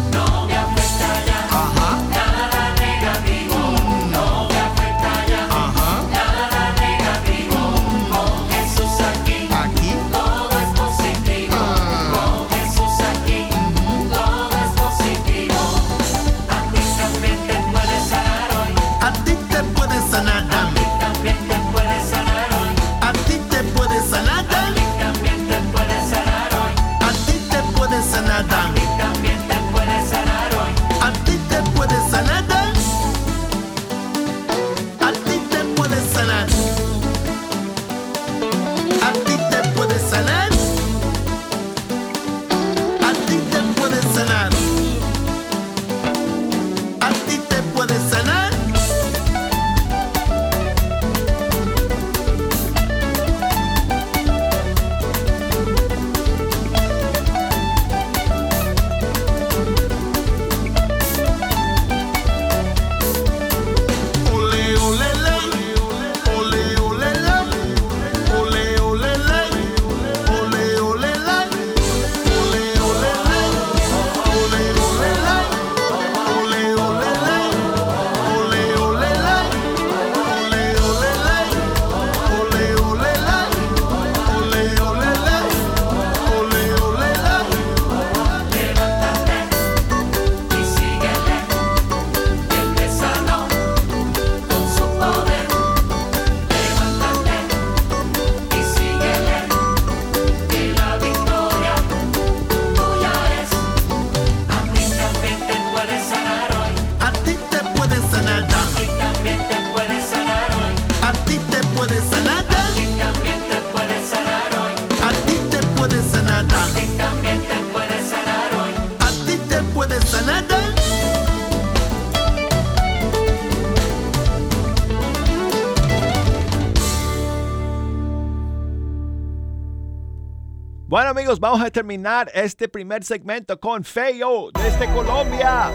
vamos 131.37 131.61
a 131.61 131.69
terminar 131.69 132.31
este 132.33 132.67
primer 132.67 133.03
segmento 133.03 133.59
con 133.59 133.83
Feo 133.83 134.49
desde 134.51 134.91
Colombia. 134.93 135.71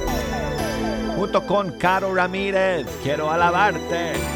Junto 1.15 1.47
con 1.47 1.79
Caro 1.79 2.13
Ramírez, 2.13 2.87
quiero 3.05 3.31
alabarte. 3.31 4.34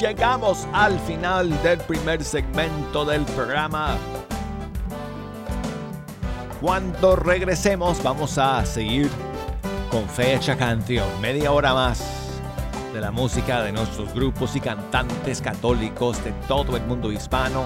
Llegamos 0.00 0.66
al 0.72 0.98
final 1.00 1.62
del 1.62 1.78
primer 1.78 2.24
segmento 2.24 3.04
del 3.04 3.24
programa. 3.24 3.96
Cuando 6.60 7.16
regresemos 7.16 8.02
vamos 8.02 8.38
a 8.38 8.64
seguir 8.64 9.10
con 9.90 10.08
fecha 10.08 10.56
canción, 10.56 11.06
media 11.20 11.52
hora 11.52 11.74
más 11.74 12.02
de 12.92 13.00
la 13.00 13.10
música 13.10 13.62
de 13.62 13.72
nuestros 13.72 14.12
grupos 14.12 14.56
y 14.56 14.60
cantantes 14.60 15.40
católicos 15.40 16.22
de 16.24 16.32
todo 16.48 16.76
el 16.76 16.84
mundo 16.84 17.12
hispano. 17.12 17.64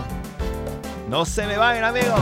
No 1.08 1.24
se 1.24 1.46
me 1.46 1.56
vayan 1.56 1.84
amigos. 1.84 2.20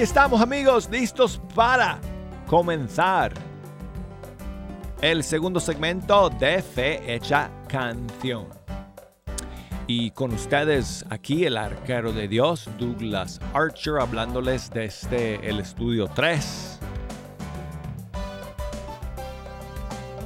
Aquí 0.00 0.04
estamos 0.06 0.40
amigos, 0.40 0.88
listos 0.90 1.42
para 1.54 2.00
comenzar 2.46 3.34
el 5.02 5.22
segundo 5.22 5.60
segmento 5.60 6.30
de 6.30 6.62
Fe 6.62 7.14
Hecha 7.14 7.50
Canción. 7.68 8.46
Y 9.86 10.10
con 10.12 10.32
ustedes 10.32 11.04
aquí 11.10 11.44
el 11.44 11.58
arquero 11.58 12.14
de 12.14 12.28
Dios, 12.28 12.66
Douglas 12.78 13.40
Archer, 13.52 13.98
hablándoles 14.00 14.70
desde 14.70 15.46
el 15.46 15.60
estudio 15.60 16.08
3. 16.08 16.69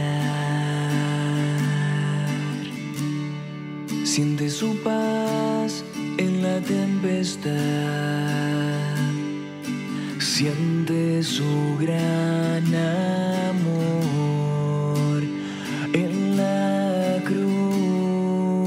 Siente 4.05 4.51
su 4.51 4.77
paz 4.83 5.83
en 6.19 6.43
la 6.43 6.61
tempestad. 6.61 7.51
Siente 10.41 11.23
su 11.23 11.77
gran 11.79 12.65
amor 13.53 15.21
en 15.93 16.39
la 16.39 17.23
cruz. 17.27 18.65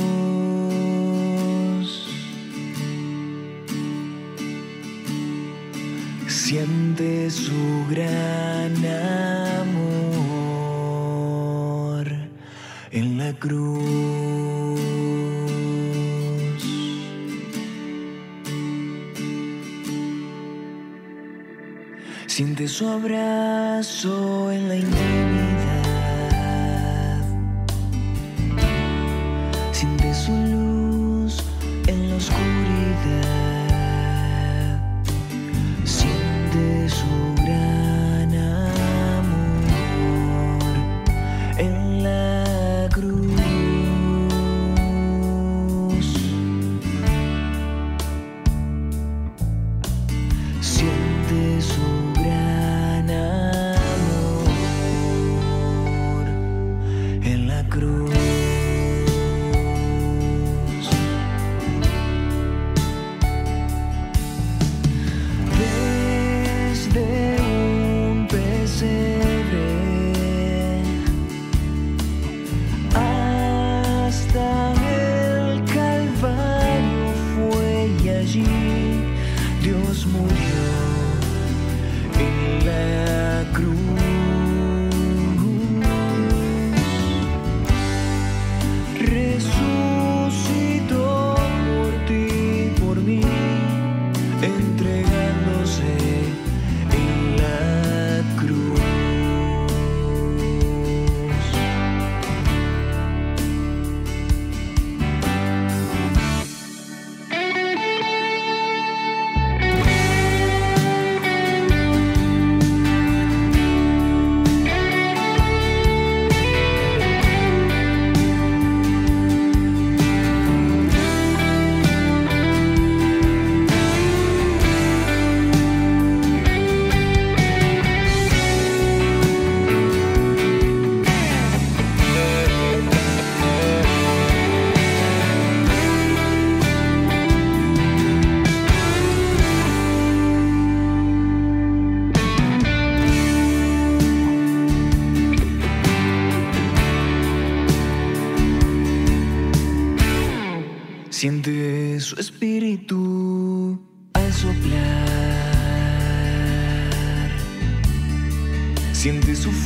Siente 6.27 7.31
su 7.31 7.87
gran 7.89 8.75
amor 9.65 10.93
en 12.91 13.17
la 13.17 13.33
cruz. 13.33 14.22
Siente 22.35 22.67
su 22.67 22.87
abrazo 22.89 24.51
en 24.51 24.67
la 24.67 24.75
intimidad. 24.75 25.32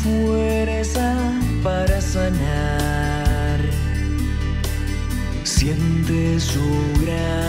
Fuerza 0.08 1.16
para 1.64 2.00
sanar. 2.02 3.60
Siente 5.44 6.40
su 6.40 6.68
gran 7.02 7.47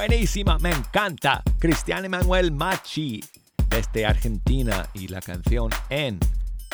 Buenísima, 0.00 0.58
me 0.60 0.70
encanta. 0.70 1.42
Cristian 1.58 2.06
Emanuel 2.06 2.52
Machi 2.52 3.22
desde 3.68 4.06
Argentina 4.06 4.88
y 4.94 5.08
la 5.08 5.20
canción 5.20 5.68
En 5.90 6.18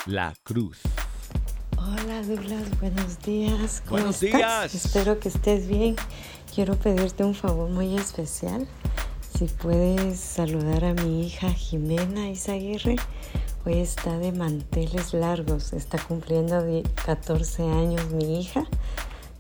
la 0.07 0.33
Cruz. 0.45 0.79
Hola 1.77 2.23
Douglas, 2.23 2.63
buenos 2.81 3.19
días. 3.23 3.81
¿Cómo 3.85 3.97
Buenos 3.97 4.23
estás? 4.23 4.73
días. 4.73 4.75
Espero 4.77 5.19
que 5.19 5.27
estés 5.29 5.67
bien. 5.67 5.97
Quiero 6.55 6.77
pedirte 6.77 7.25
un 7.25 7.35
favor 7.35 7.69
muy 7.69 7.97
especial. 7.97 8.69
Si 9.37 9.47
puedes 9.47 10.21
saludar 10.21 10.85
a 10.85 10.95
mi 10.95 11.27
hija 11.27 11.53
Jimena 11.53 12.31
Izaguirre. 12.31 12.95
Hoy 13.65 13.79
está 13.81 14.19
de 14.19 14.31
manteles 14.31 15.13
largos. 15.15 15.73
Está 15.73 15.99
cumpliendo 15.99 16.65
die- 16.65 16.85
14 17.05 17.65
años 17.65 18.09
mi 18.13 18.39
hija. 18.41 18.63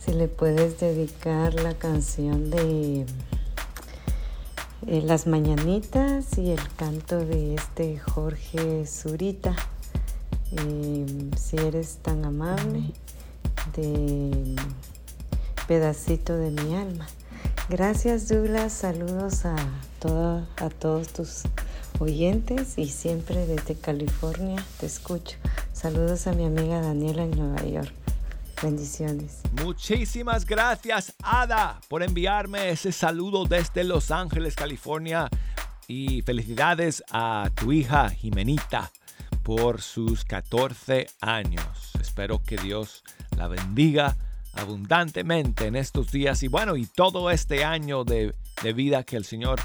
Si 0.04 0.12
le 0.12 0.26
puedes 0.26 0.80
dedicar 0.80 1.54
la 1.54 1.74
canción 1.74 2.50
de 2.50 3.06
eh, 4.86 5.02
Las 5.02 5.26
Mañanitas 5.26 6.38
y 6.38 6.50
el 6.50 6.60
canto 6.76 7.18
de 7.18 7.54
este 7.54 7.98
Jorge 7.98 8.86
Zurita. 8.86 9.54
Eh, 10.52 11.30
si 11.36 11.56
eres 11.56 11.98
tan 12.02 12.24
amable, 12.24 12.92
de 13.76 14.54
pedacito 15.66 16.36
de 16.36 16.50
mi 16.50 16.74
alma. 16.76 17.06
Gracias 17.68 18.28
Douglas, 18.28 18.72
saludos 18.72 19.44
a, 19.44 19.56
a 19.56 20.70
todos 20.70 21.08
tus 21.08 21.42
oyentes 21.98 22.78
y 22.78 22.88
siempre 22.88 23.44
desde 23.46 23.74
California 23.74 24.64
te 24.78 24.86
escucho. 24.86 25.36
Saludos 25.72 26.28
a 26.28 26.32
mi 26.32 26.44
amiga 26.44 26.80
Daniela 26.80 27.24
en 27.24 27.32
Nueva 27.32 27.64
York. 27.64 28.05
Bendiciones. 28.62 29.42
Muchísimas 29.62 30.46
gracias, 30.46 31.14
Ada, 31.22 31.80
por 31.88 32.02
enviarme 32.02 32.70
ese 32.70 32.90
saludo 32.92 33.44
desde 33.44 33.84
Los 33.84 34.10
Ángeles, 34.10 34.54
California. 34.54 35.28
Y 35.88 36.22
felicidades 36.22 37.04
a 37.12 37.48
tu 37.54 37.70
hija 37.70 38.10
Jimenita 38.10 38.90
por 39.44 39.80
sus 39.80 40.24
14 40.24 41.06
años. 41.20 41.92
Espero 42.00 42.42
que 42.42 42.56
Dios 42.56 43.04
la 43.36 43.46
bendiga 43.46 44.16
abundantemente 44.54 45.66
en 45.66 45.76
estos 45.76 46.10
días 46.10 46.42
y 46.42 46.48
bueno, 46.48 46.76
y 46.76 46.86
todo 46.86 47.30
este 47.30 47.64
año 47.64 48.02
de, 48.04 48.34
de 48.62 48.72
vida 48.72 49.04
que 49.04 49.16
el 49.16 49.24
Señor 49.24 49.60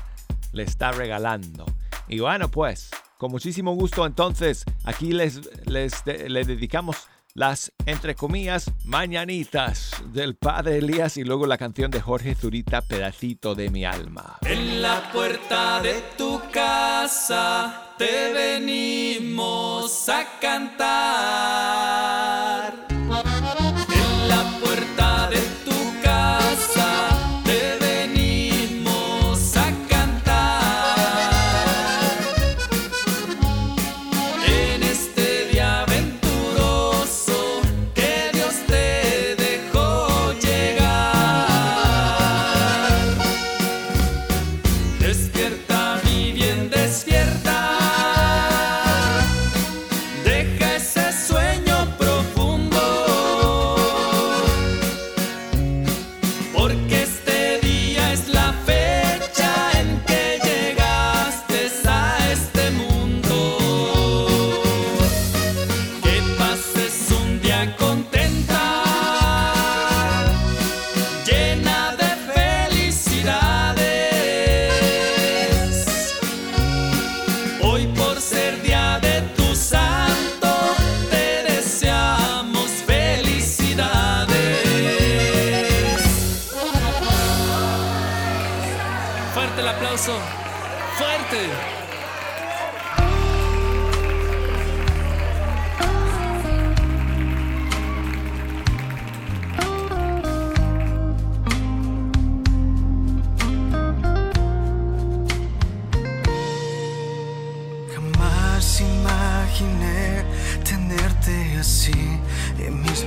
le 0.51 0.61
está 0.63 0.91
regalando. 0.91 1.65
Y 2.07 2.19
bueno, 2.19 2.51
pues, 2.51 2.91
con 3.17 3.31
muchísimo 3.31 3.73
gusto 3.73 4.05
entonces, 4.05 4.63
aquí 4.83 5.13
les, 5.13 5.41
les 5.65 6.03
de- 6.05 6.29
le 6.29 6.43
dedicamos 6.43 6.97
las, 7.33 7.71
entre 7.85 8.15
comillas, 8.15 8.71
mañanitas 8.83 9.91
del 10.13 10.35
Padre 10.35 10.77
Elías 10.77 11.17
y 11.17 11.23
luego 11.23 11.47
la 11.47 11.57
canción 11.57 11.91
de 11.91 12.01
Jorge 12.01 12.35
Zurita, 12.35 12.81
Pedacito 12.81 13.55
de 13.55 13.69
mi 13.69 13.85
alma. 13.85 14.37
En 14.41 14.81
la 14.81 15.11
puerta 15.11 15.81
de 15.81 16.03
tu 16.17 16.41
casa 16.51 17.93
te 17.97 18.33
venimos 18.33 20.09
a 20.09 20.39
cantar. 20.39 22.40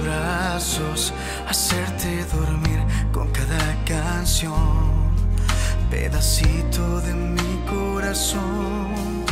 Brazos, 0.01 1.13
hacerte 1.49 2.25
dormir 2.33 2.81
con 3.13 3.29
cada 3.33 3.85
canción, 3.85 5.11
pedacito 5.91 7.01
de 7.01 7.15
mi 7.15 7.59
corazón. 7.69 9.25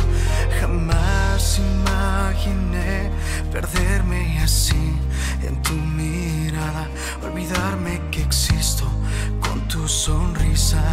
Jamás 0.59 1.59
imaginé 1.59 3.11
perderme 3.49 4.39
así 4.43 4.99
en 5.41 5.61
tu 5.61 5.73
mirada, 5.73 6.89
olvidarme 7.23 8.01
que 8.11 8.23
existo 8.23 8.85
con 9.39 9.65
tu 9.69 9.87
sonrisa. 9.87 10.83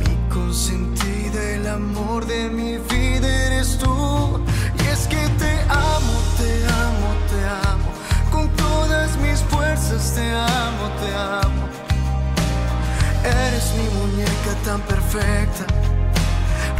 Mi 0.00 0.34
consentida, 0.34 1.40
el 1.54 1.66
amor 1.66 2.26
de 2.26 2.50
mi 2.50 2.76
vida 2.76 3.28
eres 3.46 3.78
tú. 3.78 4.44
Y 4.82 4.86
es 4.86 5.06
que 5.08 5.28
te 5.38 5.49
te 9.98 10.30
amo, 10.30 10.88
te 11.00 11.14
amo. 11.16 11.68
Eres 13.24 13.72
mi 13.74 13.88
muñeca 13.98 14.52
tan 14.64 14.80
perfecta. 14.82 15.66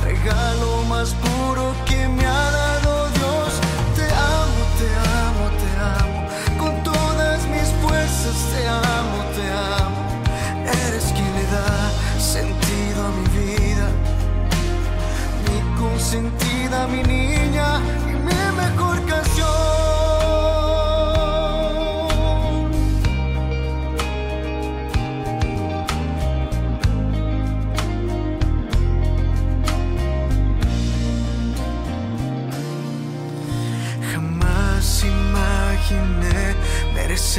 Regalo 0.04 0.84
más 0.88 1.10
puro 1.14 1.74
que 1.86 2.06
me 2.06 2.24
ha 2.24 2.50
dado 2.50 3.08
Dios. 3.10 3.52
Te 3.96 4.04
amo, 4.04 4.60
te 4.78 4.88
amo, 5.26 5.44
te 5.60 5.70
amo. 5.98 6.28
Con 6.56 6.82
todas 6.84 7.40
mis 7.48 7.68
fuerzas 7.82 8.36
te 8.52 8.68
amo, 8.68 9.18
te 9.34 9.46
amo. 9.82 10.00
Eres 10.86 11.06
quien 11.12 11.32
le 11.34 11.46
da 11.56 11.90
sentido 12.20 13.06
a 13.06 13.10
mi 13.18 13.26
vida. 13.40 13.86
Mi 15.46 15.58
consentida, 15.80 16.86
mi 16.86 17.02
niña 17.02 17.80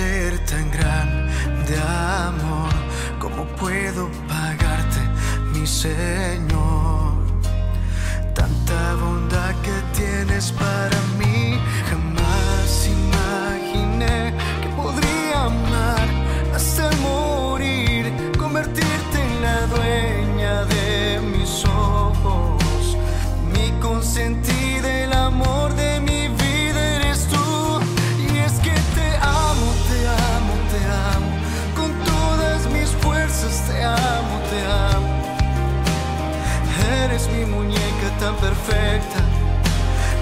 merecer 0.01 0.39
tan 0.45 0.71
grande 0.71 1.77
amor. 2.27 2.73
¿Cómo 3.19 3.45
puedo 3.55 4.09
pagarte, 4.27 4.99
mi 5.53 5.65
Señor? 5.65 7.13
Tanta 8.33 8.95
bondad 8.95 9.53
que 9.61 9.97
tienes 9.97 10.51
para 10.51 10.97
mí. 11.19 11.59
Jamás 11.89 12.87
imaginé 12.87 14.33
que 14.61 14.69
podría 14.69 15.45
amar 15.45 16.07
hasta 16.55 16.89
morir, 16.97 18.11
convertirte 18.37 19.17
en 19.27 19.41
la 19.41 19.67
dueña 19.67 20.65
de 20.65 21.19
mis 21.33 21.65
ojos, 21.65 22.97
mi 23.53 23.71
consentida, 23.79 24.50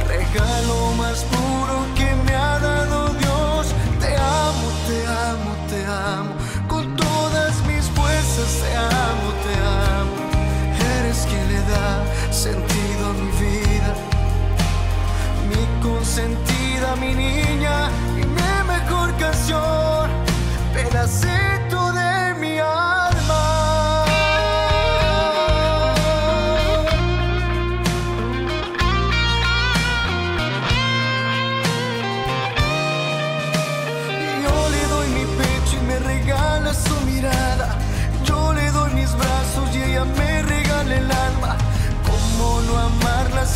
regalo 0.08 0.92
más 0.98 1.24
puro 1.26 1.49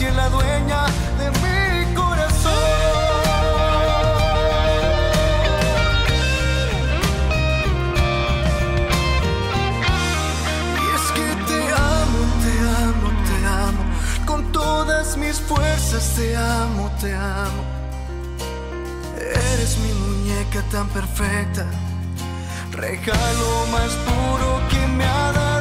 si 0.04 0.08
es 0.08 0.16
la 0.16 0.30
dueña 0.30 0.86
de 1.18 1.28
mi 1.42 1.94
corazón? 1.94 2.54
Y 10.82 10.86
es 10.98 11.06
que 11.18 11.28
te 11.50 11.62
amo, 11.96 12.22
te 12.44 12.54
amo, 12.84 13.08
te 13.28 13.38
amo. 13.46 13.84
Con 14.26 14.52
todas 14.52 15.16
mis 15.16 15.40
fuerzas 15.40 16.04
te 16.18 16.36
amo, 16.36 16.92
te 17.00 17.14
amo. 17.14 17.64
Eres 19.54 19.78
mi 19.78 19.94
muñeca 19.94 20.62
tan 20.70 20.88
perfecta, 20.90 21.66
regalo 22.72 23.50
más 23.72 23.92
puro 24.08 24.50
que 24.70 24.88
me 24.98 25.06
ha 25.06 25.32
dado 25.32 25.53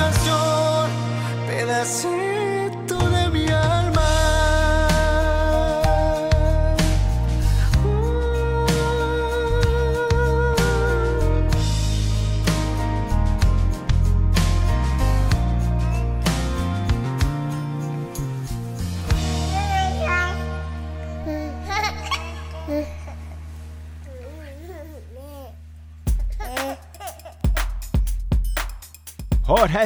canción, 0.00 0.88
pedacito 1.46 2.29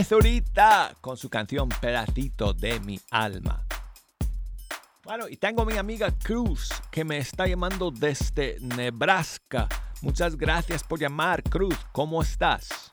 Zurita 0.03 0.95
con 1.01 1.16
su 1.16 1.28
canción 1.28 1.68
Pedacito 1.68 2.53
de 2.53 2.80
mi 2.80 2.99
alma. 3.11 3.64
Bueno, 5.05 5.28
y 5.28 5.36
tengo 5.36 5.62
a 5.62 5.66
mi 5.66 5.76
amiga 5.76 6.11
Cruz 6.11 6.70
que 6.90 7.05
me 7.05 7.18
está 7.18 7.47
llamando 7.47 7.90
desde 7.90 8.57
Nebraska. 8.61 9.68
Muchas 10.01 10.36
gracias 10.36 10.82
por 10.82 10.99
llamar, 10.99 11.42
Cruz. 11.42 11.76
¿Cómo 11.92 12.22
estás? 12.22 12.92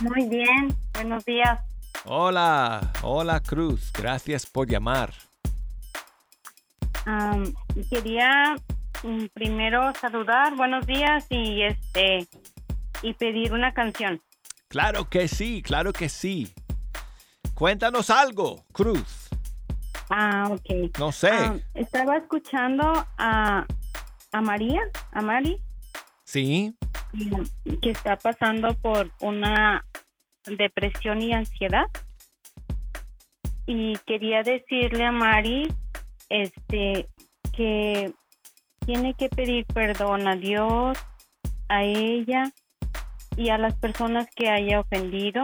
Muy 0.00 0.28
bien, 0.28 0.76
buenos 0.92 1.24
días. 1.24 1.58
Hola, 2.04 2.92
hola 3.02 3.40
Cruz. 3.40 3.90
Gracias 3.92 4.46
por 4.46 4.68
llamar. 4.68 5.12
Am, 7.06 7.52
quería 7.90 8.56
mm, 9.02 9.24
primero 9.32 9.92
saludar, 9.94 10.54
buenos 10.54 10.86
días 10.86 11.26
y 11.30 11.62
este 11.62 12.28
y 13.02 13.14
pedir 13.14 13.52
una 13.52 13.72
canción. 13.72 14.20
Claro 14.68 15.08
que 15.08 15.28
sí, 15.28 15.62
claro 15.62 15.92
que 15.92 16.08
sí. 16.08 16.52
Cuéntanos 17.54 18.10
algo, 18.10 18.64
Cruz. 18.72 19.28
Ah, 20.10 20.48
ok. 20.50 20.98
No 20.98 21.10
sé. 21.10 21.30
Am, 21.30 21.60
estaba 21.74 22.18
escuchando 22.18 22.84
a, 23.16 23.66
a 24.32 24.40
María, 24.40 24.82
a 25.12 25.22
Mari, 25.22 25.60
Sí, 26.24 26.74
que 27.80 27.90
está 27.90 28.16
pasando 28.16 28.74
por 28.74 29.10
una 29.22 29.86
depresión 30.44 31.22
y 31.22 31.32
ansiedad. 31.32 31.86
Y 33.64 33.96
quería 34.06 34.42
decirle 34.42 35.06
a 35.06 35.12
Mari 35.12 35.72
este 36.28 37.08
que 37.56 38.12
tiene 38.84 39.14
que 39.14 39.30
pedir 39.30 39.64
perdón 39.66 40.28
a 40.28 40.36
Dios, 40.36 40.98
a 41.68 41.82
ella 41.82 42.52
y 43.38 43.50
a 43.50 43.56
las 43.56 43.74
personas 43.76 44.26
que 44.34 44.50
haya 44.50 44.80
ofendido. 44.80 45.42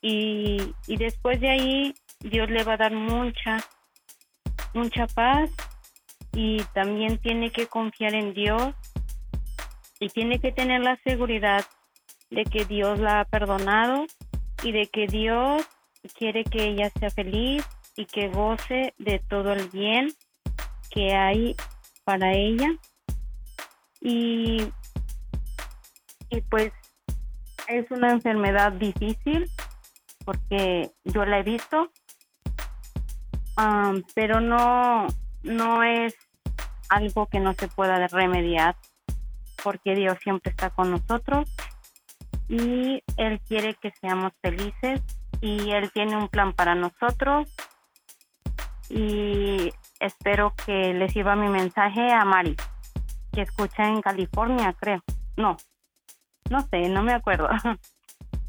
Y, 0.00 0.56
y 0.86 0.96
después 0.96 1.40
de 1.40 1.50
ahí 1.50 1.94
Dios 2.20 2.48
le 2.48 2.62
va 2.62 2.74
a 2.74 2.76
dar 2.76 2.92
mucha, 2.92 3.58
mucha 4.72 5.06
paz 5.08 5.50
y 6.32 6.62
también 6.74 7.18
tiene 7.18 7.50
que 7.50 7.66
confiar 7.66 8.14
en 8.14 8.32
Dios 8.34 8.74
y 9.98 10.08
tiene 10.08 10.38
que 10.38 10.52
tener 10.52 10.80
la 10.80 10.96
seguridad 11.04 11.64
de 12.30 12.44
que 12.44 12.64
Dios 12.64 12.98
la 13.00 13.20
ha 13.20 13.24
perdonado 13.24 14.06
y 14.62 14.72
de 14.72 14.86
que 14.86 15.06
Dios 15.06 15.62
quiere 16.16 16.44
que 16.44 16.68
ella 16.68 16.90
sea 16.98 17.10
feliz 17.10 17.64
y 17.96 18.06
que 18.06 18.28
goce 18.28 18.94
de 18.98 19.18
todo 19.28 19.52
el 19.52 19.68
bien 19.70 20.08
que 20.90 21.14
hay 21.14 21.56
para 22.04 22.32
ella. 22.32 22.68
Y, 24.00 24.62
y 26.30 26.40
pues 26.48 26.72
es 27.78 27.90
una 27.90 28.10
enfermedad 28.10 28.72
difícil 28.72 29.50
porque 30.24 30.90
yo 31.04 31.24
la 31.24 31.38
he 31.38 31.42
visto, 31.42 31.90
Am, 33.56 34.02
pero 34.14 34.40
no, 34.40 35.06
no 35.42 35.82
es 35.82 36.14
algo 36.88 37.26
que 37.26 37.40
no 37.40 37.54
se 37.54 37.68
pueda 37.68 38.06
remediar 38.08 38.76
porque 39.62 39.94
Dios 39.94 40.18
siempre 40.22 40.50
está 40.50 40.70
con 40.70 40.90
nosotros 40.90 41.48
y 42.48 43.02
Él 43.16 43.40
quiere 43.48 43.74
que 43.74 43.90
seamos 44.00 44.32
felices 44.40 45.00
y 45.40 45.70
Él 45.70 45.90
tiene 45.92 46.16
un 46.16 46.28
plan 46.28 46.52
para 46.52 46.74
nosotros 46.74 47.54
y 48.88 49.72
espero 50.00 50.54
que 50.66 50.92
le 50.94 51.08
sirva 51.08 51.36
mi 51.36 51.48
mensaje 51.48 52.12
a 52.12 52.24
Mari, 52.24 52.56
que 53.32 53.42
escucha 53.42 53.88
en 53.88 54.02
California, 54.02 54.74
creo. 54.78 55.02
No, 55.36 55.56
no 56.52 56.60
sé, 56.68 56.88
no 56.88 57.02
me 57.02 57.12
acuerdo. 57.12 57.48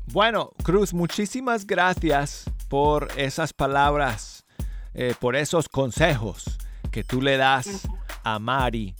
Bueno, 0.07 0.51
Cruz, 0.63 0.93
muchísimas 0.93 1.65
gracias 1.65 2.45
por 2.69 3.07
esas 3.17 3.53
palabras, 3.53 4.45
eh, 4.93 5.13
por 5.19 5.35
esos 5.35 5.69
consejos 5.69 6.57
que 6.91 7.03
tú 7.03 7.21
le 7.21 7.37
das 7.37 7.87
a 8.23 8.37
Mari, 8.37 8.93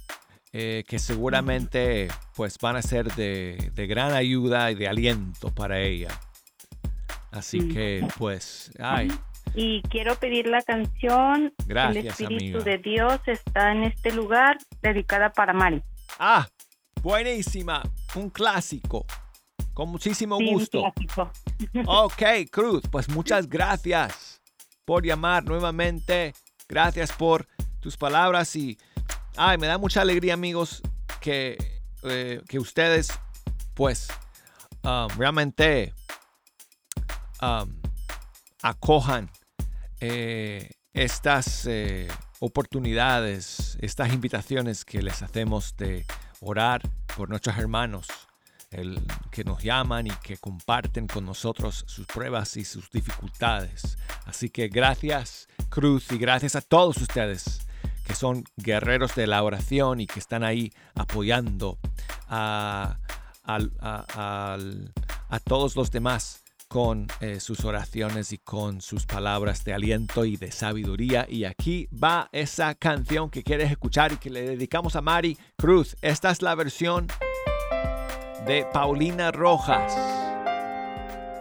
eh, 0.54 0.84
que 0.88 0.98
seguramente 1.00 2.08
pues 2.36 2.58
van 2.60 2.78
a 2.78 2.82
ser 2.82 3.14
de, 3.16 3.72
de 3.76 3.88
gran 3.88 4.14
ayuda 4.14 4.72
y 4.72 4.76
de 4.76 4.88
aliento 4.88 5.54
para 5.54 5.80
ella. 5.80 6.10
Así 7.32 7.60
Mm. 7.60 7.74
que 7.74 8.08
pues, 8.18 8.72
ay, 8.80 9.12
Y 9.56 9.82
quiero 9.84 10.16
pedir 10.16 10.48
la 10.48 10.62
canción 10.64 11.54
El 11.60 11.66
Gracias, 11.68 12.20
Espíritu 12.22 12.58
amiga. 12.60 12.64
de 12.64 12.78
Dios 12.80 13.20
está 13.28 13.72
en 13.72 13.84
este 13.84 14.12
lugar, 14.14 14.58
dedicada 14.82 15.32
para 15.32 15.54
Mari. 15.54 15.84
ah, 16.20 16.48
buenísima, 17.04 17.84
un 18.16 18.30
clásico, 18.30 19.06
con 19.74 19.90
muchísimo 19.90 20.38
Sí, 20.38 20.52
gusto. 20.54 20.92
clásico. 20.96 21.32
Ok, 21.86 22.22
Cruz, 22.52 22.84
pues 22.90 23.10
muchas 23.10 23.48
gracias 23.48 24.42
por 24.86 25.06
llamar 25.06 25.44
nuevamente. 25.44 26.34
Gracias 26.68 27.12
por 27.12 27.48
tus 27.80 27.98
palabras 27.98 28.56
y 28.56 28.78
ay, 29.36 29.58
me 29.58 29.68
da 29.68 29.78
mucha 29.78 30.02
alegría, 30.02 30.34
amigos, 30.34 30.82
que, 31.20 31.58
eh, 32.04 32.42
que 32.48 32.60
ustedes, 32.60 33.10
pues, 33.74 34.08
um, 34.84 35.08
realmente 35.18 35.94
um, 37.42 37.76
acojan 38.62 39.30
eh, 40.00 40.72
estas 40.94 41.66
eh, 41.68 42.08
oportunidades, 42.40 43.78
estas 43.82 44.14
invitaciones 44.14 44.86
que 44.86 45.02
les 45.02 45.22
hacemos 45.22 45.76
de 45.78 46.06
orar 46.44 46.82
por 47.16 47.30
nuestros 47.30 47.58
hermanos 47.58 48.08
el, 48.72 49.00
que 49.32 49.44
nos 49.44 49.62
llaman 49.64 50.08
y 50.08 50.12
que 50.24 50.38
comparten 50.38 51.08
con 51.08 51.26
nosotros 51.26 51.84
sus 51.88 52.08
pruebas 52.08 52.58
y 52.58 52.66
sus 52.66 52.90
dificultades. 52.92 53.98
Así 54.26 54.50
que 54.50 54.68
gracias 54.68 55.48
Cruz 55.70 56.12
y 56.12 56.18
gracias 56.18 56.56
a 56.56 56.62
todos 56.62 56.98
ustedes 56.98 57.66
que 58.06 58.16
son 58.16 58.44
guerreros 58.58 59.16
de 59.16 59.28
la 59.28 59.42
oración 59.44 60.02
y 60.02 60.08
que 60.08 60.20
están 60.20 60.44
ahí 60.44 60.74
apoyando 60.96 61.78
a, 62.28 62.98
a- 63.44 63.56
al- 63.56 64.94
a 65.30 65.40
todos 65.40 65.76
los 65.76 65.90
demás 65.92 66.43
con 66.74 67.06
eh, 67.20 67.40
sus 67.40 67.66
oraciones 67.66 68.32
y 68.32 68.40
con 68.40 68.82
sus 68.82 69.06
palabras 69.06 69.64
de 69.64 69.76
aliento 69.76 70.26
y 70.26 70.38
de 70.38 70.52
sabiduría. 70.52 71.28
Y 71.30 71.46
aquí 71.46 71.88
va 71.94 72.30
esa 72.32 72.74
canción 72.74 73.30
que 73.30 73.44
quieres 73.44 73.70
escuchar 73.70 74.12
y 74.12 74.18
que 74.18 74.32
le 74.32 74.42
dedicamos 74.42 74.96
a 74.96 75.02
Mari 75.02 75.38
Cruz. 75.56 75.96
Esta 76.02 76.32
es 76.32 76.42
la 76.42 76.56
versión 76.56 77.06
de 78.48 78.66
Paulina 78.74 79.32
Rojas 79.32 79.96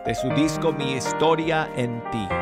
de 0.04 0.14
su 0.14 0.28
disco 0.34 0.70
Mi 0.70 0.92
historia 0.92 1.66
en 1.78 2.02
ti. 2.10 2.41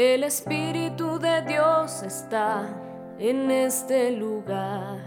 El 0.00 0.22
Espíritu 0.22 1.18
de 1.18 1.42
Dios 1.42 2.04
está 2.04 2.68
en 3.18 3.50
este 3.50 4.12
lugar. 4.12 5.00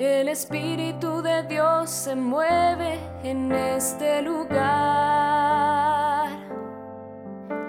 El 0.00 0.26
Espíritu 0.28 1.22
de 1.22 1.44
Dios 1.44 1.88
se 1.88 2.16
mueve 2.16 2.98
en 3.22 3.52
este 3.52 4.20
lugar. 4.20 4.58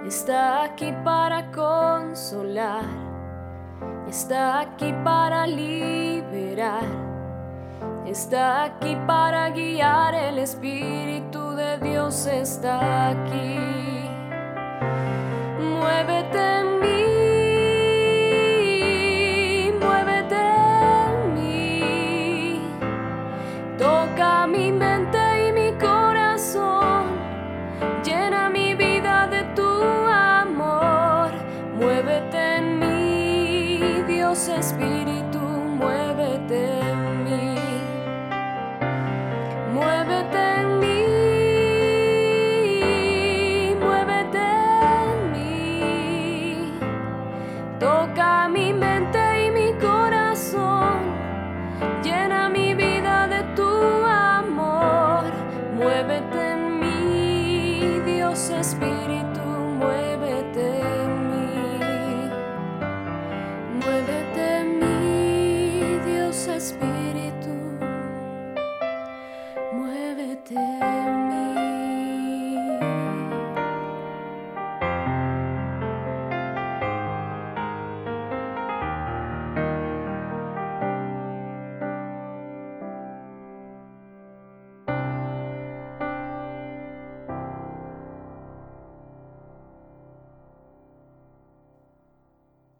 Está 0.03 0.63
aquí 0.63 0.91
para 1.03 1.51
consolar. 1.51 2.85
Está 4.09 4.61
aquí 4.61 4.95
para 5.03 5.45
liberar. 5.45 6.87
Está 8.07 8.63
aquí 8.63 8.97
para 9.05 9.51
guiar. 9.51 10.15
El 10.15 10.39
Espíritu 10.39 11.51
de 11.51 11.77
Dios 11.77 12.25
está 12.25 13.09
aquí. 13.09 14.02
Muévete 15.83 16.72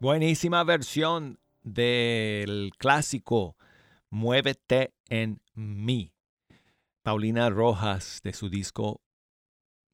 Buenísima 0.04 0.62
versión 0.64 1.38
del 1.62 2.72
clásico 2.76 3.56
Muévete 4.10 4.92
en 5.08 5.40
mí. 5.54 6.12
Paulina 7.02 7.48
Rojas 7.48 8.20
de 8.22 8.34
su 8.34 8.50
disco 8.50 9.00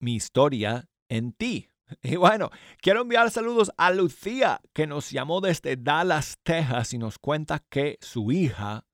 Mi 0.01 0.17
historia 0.17 0.89
en 1.09 1.33
ti. 1.33 1.69
Y 2.03 2.17
bueno, 2.17 2.51
quiero 2.81 3.03
enviar 3.03 3.31
saludos 3.31 3.71
a 3.77 3.93
Lucía, 3.93 4.61
que 4.73 4.89
nos 4.89 5.13
llamó 5.13 5.41
desde 5.41 5.77
Dallas, 5.77 6.39
Texas, 6.43 6.93
y 6.93 6.99
nos 6.99 7.21
cuenta 7.21 7.63
que 7.71 7.97
su 8.01 8.33
hija 8.33 8.85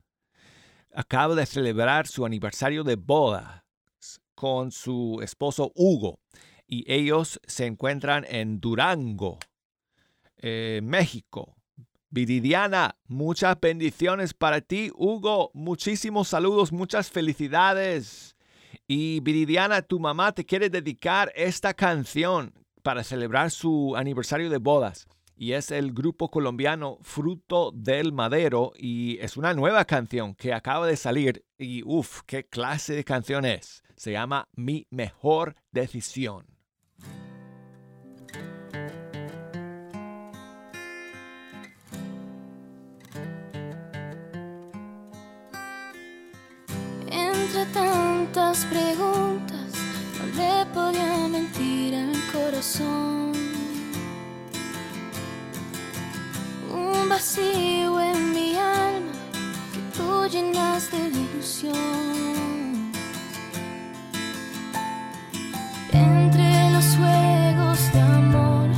acaba 0.95 1.35
de 1.35 1.47
celebrar 1.47 2.07
su 2.09 2.27
aniversario 2.27 2.85
de 2.85 2.97
boda 2.97 3.65
con 4.35 4.71
su 4.71 5.21
esposo 5.23 5.73
Hugo. 5.75 6.21
Y 6.67 6.85
ellos 6.93 7.41
se 7.47 7.65
encuentran 7.65 8.27
en 8.29 8.61
Durango, 8.61 9.39
eh, 10.39 10.81
México. 10.83 11.57
Viridiana, 12.11 12.97
muchas 13.09 13.59
bendiciones 13.61 14.33
para 14.33 14.61
ti, 14.61 14.91
Hugo. 14.95 15.51
Muchísimos 15.55 16.29
saludos, 16.29 16.73
muchas 16.73 17.11
felicidades. 17.11 18.37
Y 18.87 19.21
Viridiana, 19.21 19.83
tu 19.83 19.99
mamá 19.99 20.33
te 20.33 20.45
quiere 20.45 20.71
dedicar 20.71 21.33
esta 21.35 21.75
canción 21.75 22.55
para 22.83 23.03
celebrar 23.03 23.51
su 23.51 23.95
aniversario 23.97 24.49
de 24.49 24.59
bodas. 24.59 25.09
Y 25.37 25.53
es 25.53 25.71
el 25.71 25.93
grupo 25.93 26.31
colombiano 26.31 26.99
Fruto 27.03 27.73
del 27.73 28.13
Madero. 28.13 28.73
Y 28.79 29.19
es 29.21 29.37
una 29.37 29.53
nueva 29.53 29.85
canción 29.85 30.35
que 30.35 30.55
acaba 30.55 30.87
de 30.87 30.97
salir. 30.97 31.45
Y 31.59 31.83
uff, 31.85 32.23
qué 32.27 32.47
clase 32.47 32.95
de 32.95 33.05
canción 33.05 33.45
es. 33.45 33.83
Se 33.97 34.13
llama 34.13 34.49
Mi 34.55 34.87
Mejor 34.91 35.57
Decisión. 35.73 36.56
Entre 47.47 47.65
tantas 47.67 48.65
preguntas, 48.65 49.71
no 50.19 50.27
le 50.35 50.67
podía 50.75 51.29
mentir 51.29 51.95
al 51.95 52.13
corazón. 52.33 53.33
Un 56.69 57.09
vacío 57.09 58.01
en 58.01 58.33
mi 58.35 58.57
alma 58.57 59.13
que 59.73 59.81
tú 59.97 60.27
llenaste 60.27 60.97
de 60.97 61.21
ilusión. 61.21 62.91
Entre 65.93 66.71
los 66.73 66.87
juegos 66.97 67.93
de 67.93 68.01
amor, 68.01 68.69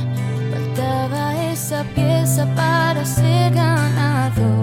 faltaba 0.51 1.43
esa 1.51 1.83
pieza 1.95 2.45
para 2.55 3.03
ser 3.03 3.51
ganador. 3.51 4.58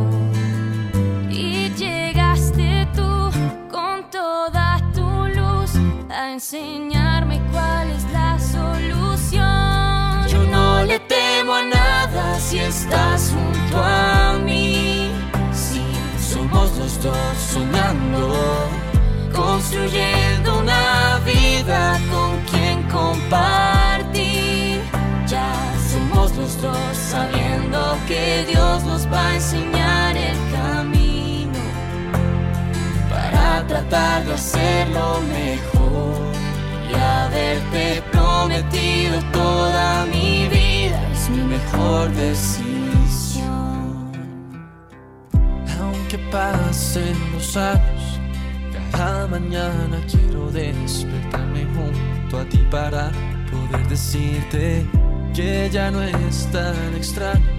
Enseñarme 6.37 7.41
cuál 7.51 7.91
es 7.91 8.05
la 8.13 8.39
solución. 8.39 10.29
Yo 10.29 10.43
no 10.51 10.85
le 10.85 10.99
temo 11.01 11.55
a 11.55 11.63
nada 11.63 12.39
si 12.39 12.59
estás 12.59 13.33
junto 13.33 13.83
a 13.83 14.39
mí. 14.45 15.11
Si 15.51 15.81
somos 16.21 16.77
los 16.77 17.03
dos 17.03 17.37
soñando, 17.55 18.35
construyendo 19.35 20.59
una 20.61 21.21
vida 21.25 21.99
con 22.13 22.31
quien 22.51 22.83
compartir. 22.91 24.83
Ya 25.27 25.51
somos 25.91 26.37
los 26.37 26.61
dos 26.61 26.97
sabiendo 27.15 27.97
que 28.07 28.45
Dios 28.47 28.85
nos 28.85 29.11
va 29.11 29.29
a 29.29 29.35
enseñar 29.37 30.15
el 30.15 30.39
camino 30.53 31.63
para 33.09 33.67
tratar 33.67 34.27
de 34.27 34.35
hacerlo 34.35 35.23
mejor 35.33 35.76
haberte 36.97 38.03
prometido 38.13 39.21
toda 39.33 40.07
mi 40.07 40.49
vida 40.49 41.01
es 41.13 41.29
mi 41.31 41.43
mejor 41.43 42.11
decisión. 42.13 43.47
Aunque 45.81 46.19
pasen 46.31 47.17
los 47.33 47.57
años, 47.57 48.21
cada 48.93 49.27
mañana 49.27 49.99
quiero 50.11 50.51
despertarme 50.51 51.67
junto 51.75 52.39
a 52.39 52.45
ti 52.45 52.59
para 52.71 53.11
poder 53.51 53.87
decirte 53.89 54.87
que 55.35 55.69
ya 55.71 55.91
no 55.91 56.03
es 56.03 56.49
tan 56.51 56.95
extraño 56.97 57.57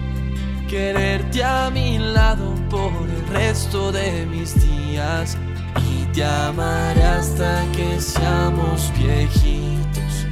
quererte 0.68 1.42
a 1.42 1.70
mi 1.70 1.98
lado 1.98 2.54
por 2.68 2.92
el 3.08 3.26
resto 3.28 3.90
de 3.90 4.26
mis 4.26 4.54
días 4.60 5.36
te 6.18 7.04
hasta 7.04 7.64
que 7.76 8.00
seamos 8.00 8.92
viejitos 8.98 10.26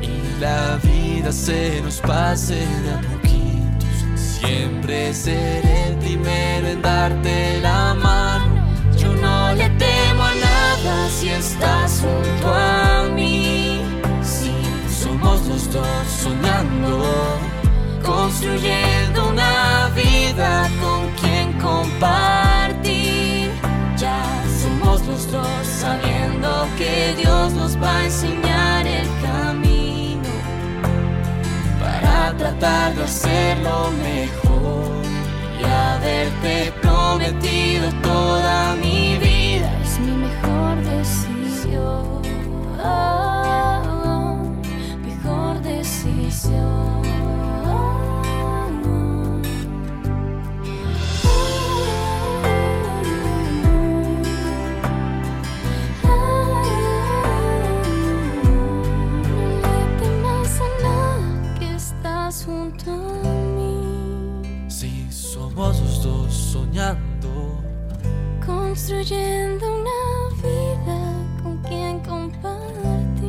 y 0.00 0.40
la 0.40 0.78
vida 0.84 1.32
se 1.32 1.80
nos 1.82 1.96
pase 2.00 2.54
de 2.54 2.90
a 2.92 3.00
poquitos. 3.00 4.14
Siempre 4.14 5.12
seré 5.12 5.88
el 5.88 5.96
primero 5.96 6.68
en 6.68 6.80
darte 6.80 7.58
la 7.60 7.94
mano. 7.94 8.54
Yo 8.96 9.12
no 9.14 9.52
le 9.54 9.68
temo 9.70 10.22
a 10.22 10.34
nada 10.34 11.08
si 11.10 11.30
estás 11.30 12.02
junto 12.02 12.54
a 12.54 13.08
mí. 13.12 13.80
Si 14.22 14.52
somos 15.02 15.44
los 15.48 15.72
dos 15.72 16.06
soñando, 16.22 17.02
construyendo 18.04 19.30
una 19.30 19.90
vida 19.96 20.70
con 20.80 21.10
quien 21.20 21.52
compartir. 21.54 22.55
Los 25.04 25.30
dos 25.30 25.46
sabiendo 25.62 26.66
que 26.78 27.14
Dios 27.16 27.52
nos 27.52 27.80
va 27.80 27.98
a 27.98 28.04
enseñar 28.04 28.86
el 28.86 29.06
camino 29.22 30.28
para 31.78 32.36
tratar 32.36 32.94
de 32.96 33.04
hacerlo 33.04 33.92
mejor 34.02 35.04
y 35.60 35.64
haberte 35.64 36.72
prometido 36.80 37.92
toda 38.02 38.74
mi 38.76 39.16
vida 39.18 39.70
es 39.84 40.00
mi 40.00 40.12
mejor 40.12 40.82
decisión. 40.82 42.22
Oh, 42.82 44.50
mejor 45.04 45.60
decisión. 45.60 46.95
Construyendo 68.88 69.66
una 69.80 70.28
vida 70.44 70.98
con 71.42 71.58
quien 71.62 71.98
compartir. 72.04 73.26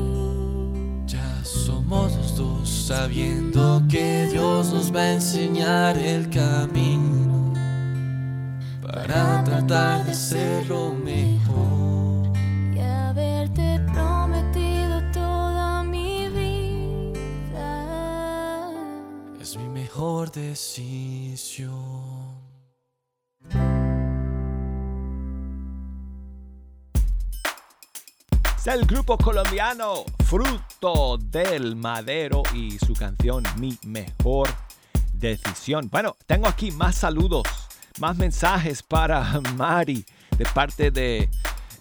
ya 1.08 1.44
somos 1.44 2.16
los 2.16 2.38
dos 2.38 2.70
sabiendo 2.70 3.82
que 3.90 4.28
Dios 4.32 4.72
nos 4.72 4.96
va 4.96 5.00
a 5.02 5.14
enseñar 5.14 5.98
el 5.98 6.30
camino 6.30 7.56
para 8.84 9.44
tratar 9.44 10.06
de 10.06 10.12
hacerlo 10.12 10.94
mejor. 10.94 12.38
y 12.76 12.80
haberte 12.80 13.80
prometido 13.92 15.02
toda 15.12 15.82
mi 15.82 16.30
vida. 16.30 17.64
Es 19.42 19.58
mi 19.58 19.68
mejor 19.70 20.32
decisión. 20.32 22.07
El 28.74 28.86
grupo 28.86 29.18
colombiano 29.18 30.04
Fruto 30.26 31.18
del 31.18 31.76
Madero 31.78 32.44
y 32.54 32.78
su 32.80 32.94
canción 32.94 33.44
Mi 33.58 33.78
Mejor 33.86 34.50
Decisión. 35.14 35.88
Bueno, 35.90 36.18
tengo 36.26 36.48
aquí 36.48 36.72
más 36.72 36.96
saludos, 36.96 37.44
más 38.00 38.18
mensajes 38.18 38.84
para 38.84 39.40
Mari 39.56 40.06
de 40.38 40.46
parte 40.46 40.92
de, 40.92 41.30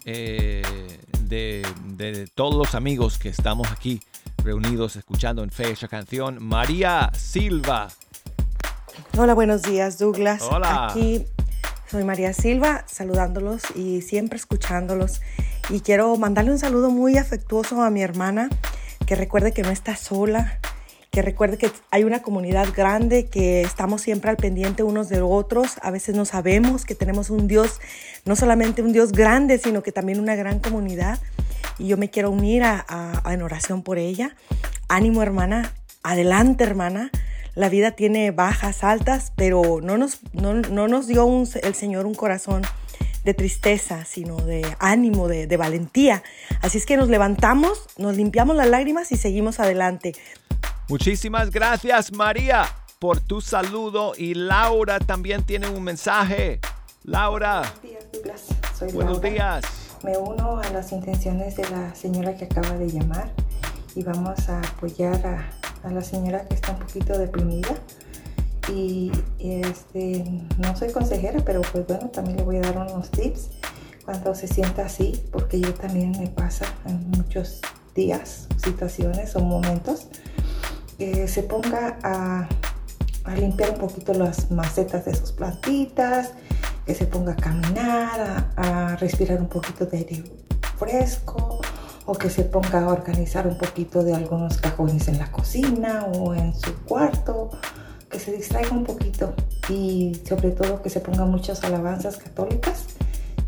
eh, 0.04 1.00
de, 1.22 1.66
de 1.86 2.28
todos 2.28 2.54
los 2.54 2.74
amigos 2.74 3.18
que 3.18 3.30
estamos 3.30 3.70
aquí 3.72 4.00
reunidos 4.44 4.94
escuchando 4.94 5.42
en 5.42 5.50
Fecha 5.50 5.88
Canción. 5.88 6.38
María 6.40 7.10
Silva. 7.14 7.88
Hola, 9.18 9.34
buenos 9.34 9.62
días, 9.62 9.98
Douglas. 9.98 10.42
Hola. 10.42 10.88
Aquí 10.90 11.26
soy 11.90 12.04
María 12.04 12.32
Silva, 12.32 12.84
saludándolos 12.86 13.62
y 13.74 14.02
siempre 14.02 14.38
escuchándolos. 14.38 15.20
Y 15.70 15.80
quiero 15.80 16.16
mandarle 16.16 16.50
un 16.52 16.58
saludo 16.58 16.90
muy 16.90 17.16
afectuoso 17.18 17.82
a 17.82 17.90
mi 17.90 18.02
hermana, 18.02 18.48
que 19.06 19.14
recuerde 19.14 19.52
que 19.52 19.62
no 19.62 19.70
está 19.70 19.96
sola, 19.96 20.58
que 21.10 21.22
recuerde 21.22 21.56
que 21.58 21.70
hay 21.90 22.04
una 22.04 22.20
comunidad 22.22 22.68
grande, 22.76 23.26
que 23.26 23.62
estamos 23.62 24.02
siempre 24.02 24.30
al 24.30 24.36
pendiente 24.36 24.82
unos 24.82 25.08
de 25.08 25.22
otros. 25.22 25.76
A 25.82 25.90
veces 25.90 26.14
no 26.14 26.24
sabemos 26.24 26.84
que 26.84 26.94
tenemos 26.94 27.30
un 27.30 27.46
Dios, 27.48 27.80
no 28.24 28.36
solamente 28.36 28.82
un 28.82 28.92
Dios 28.92 29.12
grande, 29.12 29.58
sino 29.58 29.82
que 29.82 29.92
también 29.92 30.20
una 30.20 30.34
gran 30.34 30.58
comunidad. 30.60 31.18
Y 31.78 31.88
yo 31.88 31.96
me 31.96 32.10
quiero 32.10 32.30
unir 32.30 32.64
a, 32.64 32.84
a- 32.88 33.32
en 33.32 33.42
oración 33.42 33.82
por 33.82 33.98
ella. 33.98 34.34
Ánimo, 34.88 35.22
hermana. 35.22 35.72
Adelante, 36.02 36.64
hermana. 36.64 37.10
La 37.56 37.68
vida 37.68 37.90
tiene 37.92 38.30
bajas, 38.30 38.84
altas, 38.84 39.32
pero 39.34 39.80
no 39.82 39.98
nos, 39.98 40.20
no, 40.32 40.54
no 40.54 40.86
nos 40.86 41.08
dio 41.08 41.24
un- 41.24 41.48
el 41.62 41.74
Señor 41.74 42.06
un 42.06 42.14
corazón 42.14 42.62
de 43.24 43.34
tristeza, 43.34 44.04
sino 44.04 44.36
de 44.36 44.64
ánimo, 44.78 45.26
de, 45.26 45.48
de 45.48 45.56
valentía. 45.56 46.22
Así 46.62 46.78
es 46.78 46.86
que 46.86 46.96
nos 46.96 47.08
levantamos, 47.08 47.86
nos 47.96 48.14
limpiamos 48.14 48.54
las 48.56 48.68
lágrimas 48.68 49.10
y 49.10 49.16
seguimos 49.16 49.58
adelante. 49.58 50.14
Muchísimas 50.88 51.50
gracias 51.50 52.12
María 52.12 52.66
por 53.00 53.20
tu 53.20 53.40
saludo 53.40 54.12
y 54.16 54.34
Laura 54.34 55.00
también 55.00 55.42
tiene 55.44 55.66
un 55.68 55.82
mensaje. 55.82 56.60
Laura, 57.02 57.62
Soy 58.78 58.92
buenos 58.92 59.14
Laura. 59.14 59.30
días. 59.30 59.64
Me 60.04 60.16
uno 60.18 60.60
a 60.60 60.68
las 60.70 60.92
intenciones 60.92 61.56
de 61.56 61.68
la 61.70 61.94
señora 61.94 62.36
que 62.36 62.44
acaba 62.44 62.76
de 62.76 62.88
llamar 62.90 63.32
y 63.94 64.02
vamos 64.04 64.48
a 64.48 64.60
apoyar 64.60 65.26
a, 65.26 65.50
a 65.86 65.90
la 65.90 66.02
señora 66.02 66.44
que 66.46 66.54
está 66.54 66.72
un 66.72 66.80
poquito 66.80 67.16
deprimida. 67.16 67.76
Y, 68.72 69.12
este, 69.38 70.24
no 70.58 70.76
soy 70.76 70.90
consejera, 70.90 71.40
pero 71.44 71.62
pues 71.62 71.86
bueno, 71.86 72.08
también 72.08 72.38
le 72.38 72.42
voy 72.42 72.56
a 72.56 72.62
dar 72.62 72.78
unos 72.78 73.10
tips 73.10 73.50
cuando 74.04 74.34
se 74.34 74.48
sienta 74.48 74.86
así, 74.86 75.22
porque 75.30 75.60
yo 75.60 75.72
también 75.74 76.12
me 76.12 76.26
pasa 76.28 76.66
en 76.84 77.10
muchos 77.10 77.60
días, 77.94 78.48
situaciones 78.56 79.36
o 79.36 79.40
momentos, 79.40 80.08
que 80.98 81.28
se 81.28 81.42
ponga 81.42 81.98
a, 82.02 82.48
limpiar 83.36 83.70
un 83.70 83.78
poquito 83.78 84.14
las 84.14 84.50
macetas 84.50 85.04
de 85.04 85.14
sus 85.14 85.32
plantitas, 85.32 86.30
que 86.84 86.94
se 86.94 87.06
ponga 87.06 87.32
a 87.32 87.36
caminar, 87.36 88.52
a 88.56 88.96
respirar 88.96 89.40
un 89.40 89.48
poquito 89.48 89.86
de 89.86 89.98
aire 89.98 90.24
fresco, 90.78 91.60
o 92.06 92.14
que 92.14 92.30
se 92.30 92.44
ponga 92.44 92.84
a 92.84 92.88
organizar 92.88 93.46
un 93.46 93.58
poquito 93.58 94.02
de 94.04 94.14
algunos 94.14 94.58
cajones 94.58 95.08
en 95.08 95.18
la 95.18 95.30
cocina 95.30 96.06
o 96.14 96.34
en 96.34 96.54
su 96.54 96.72
cuarto, 96.84 97.50
que 98.08 98.20
se 98.20 98.32
distraiga 98.32 98.70
un 98.70 98.84
poquito 98.84 99.34
y 99.68 100.20
sobre 100.26 100.52
todo 100.52 100.80
que 100.80 100.88
se 100.88 101.00
ponga 101.00 101.24
muchas 101.24 101.64
alabanzas 101.64 102.16
católicas, 102.16 102.84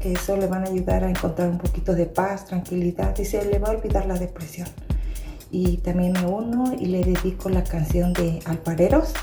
que 0.00 0.12
eso 0.12 0.36
le 0.36 0.48
van 0.48 0.64
a 0.64 0.68
ayudar 0.70 1.04
a 1.04 1.10
encontrar 1.10 1.48
un 1.48 1.58
poquito 1.58 1.94
de 1.94 2.06
paz, 2.06 2.46
tranquilidad 2.46 3.16
y 3.16 3.24
se 3.24 3.44
le 3.44 3.58
va 3.60 3.68
a 3.68 3.70
olvidar 3.70 4.06
la 4.06 4.18
depresión. 4.18 4.68
Y 5.50 5.78
también 5.78 6.12
me 6.12 6.26
uno 6.26 6.74
y 6.78 6.86
le 6.86 7.02
dedico 7.02 7.48
la 7.48 7.64
canción 7.64 8.12
de 8.12 8.40
Alfareros 8.44 9.14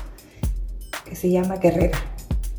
que 1.04 1.14
se 1.14 1.30
llama 1.30 1.56
Guerrera. 1.56 1.98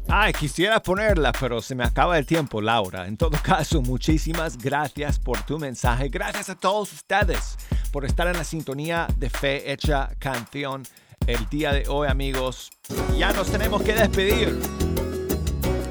Ay, 0.09 0.31
quisiera 0.31 0.81
ponerla, 0.81 1.33
pero 1.33 1.61
se 1.61 1.75
me 1.75 1.83
acaba 1.83 2.17
el 2.17 2.25
tiempo, 2.25 2.61
Laura. 2.61 3.07
En 3.07 3.17
todo 3.17 3.37
caso, 3.43 3.81
muchísimas 3.81 4.57
gracias 4.57 5.19
por 5.19 5.41
tu 5.41 5.59
mensaje. 5.59 6.07
Gracias 6.07 6.49
a 6.49 6.55
todos 6.55 6.93
ustedes 6.93 7.57
por 7.91 8.05
estar 8.05 8.27
en 8.27 8.37
la 8.37 8.45
sintonía 8.45 9.07
de 9.17 9.29
Fe 9.29 9.71
Hecha 9.71 10.09
Canción 10.17 10.83
el 11.25 11.45
día 11.49 11.73
de 11.73 11.89
hoy, 11.89 12.07
amigos. 12.07 12.71
Ya 13.17 13.33
nos 13.33 13.51
tenemos 13.51 13.81
que 13.81 13.93
despedir. 13.93 14.57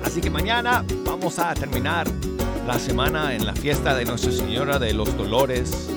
Así 0.02 0.22
que 0.22 0.30
mañana 0.30 0.82
vamos 1.04 1.38
a 1.38 1.52
terminar 1.52 2.08
la 2.66 2.78
semana 2.78 3.34
en 3.34 3.44
la 3.44 3.52
fiesta 3.52 3.94
de 3.94 4.06
Nuestra 4.06 4.32
Señora 4.32 4.78
de 4.78 4.94
los 4.94 5.14
Dolores 5.16 5.90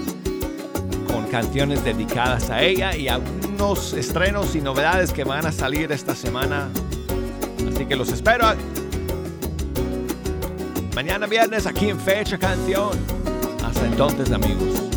con 1.08 1.26
canciones 1.28 1.86
dedicadas 1.86 2.50
a 2.50 2.62
ella 2.62 2.96
y 2.96 3.08
algunos 3.08 3.94
estrenos 3.94 4.56
y 4.56 4.62
novedades 4.62 5.14
que 5.14 5.24
van 5.24 5.46
a 5.46 5.54
salir 5.54 5.92
esta 5.94 6.16
semana 6.16 6.70
Así 7.68 7.86
que 7.86 7.96
los 7.96 8.12
espero 8.12 8.46
mañana 10.96 11.28
viernes 11.28 11.66
aquí 11.66 11.90
en 11.90 12.00
Fecha 12.00 12.38
Canción. 12.38 12.92
Hasta 13.64 13.86
entonces, 13.86 14.32
amigos. 14.32 14.89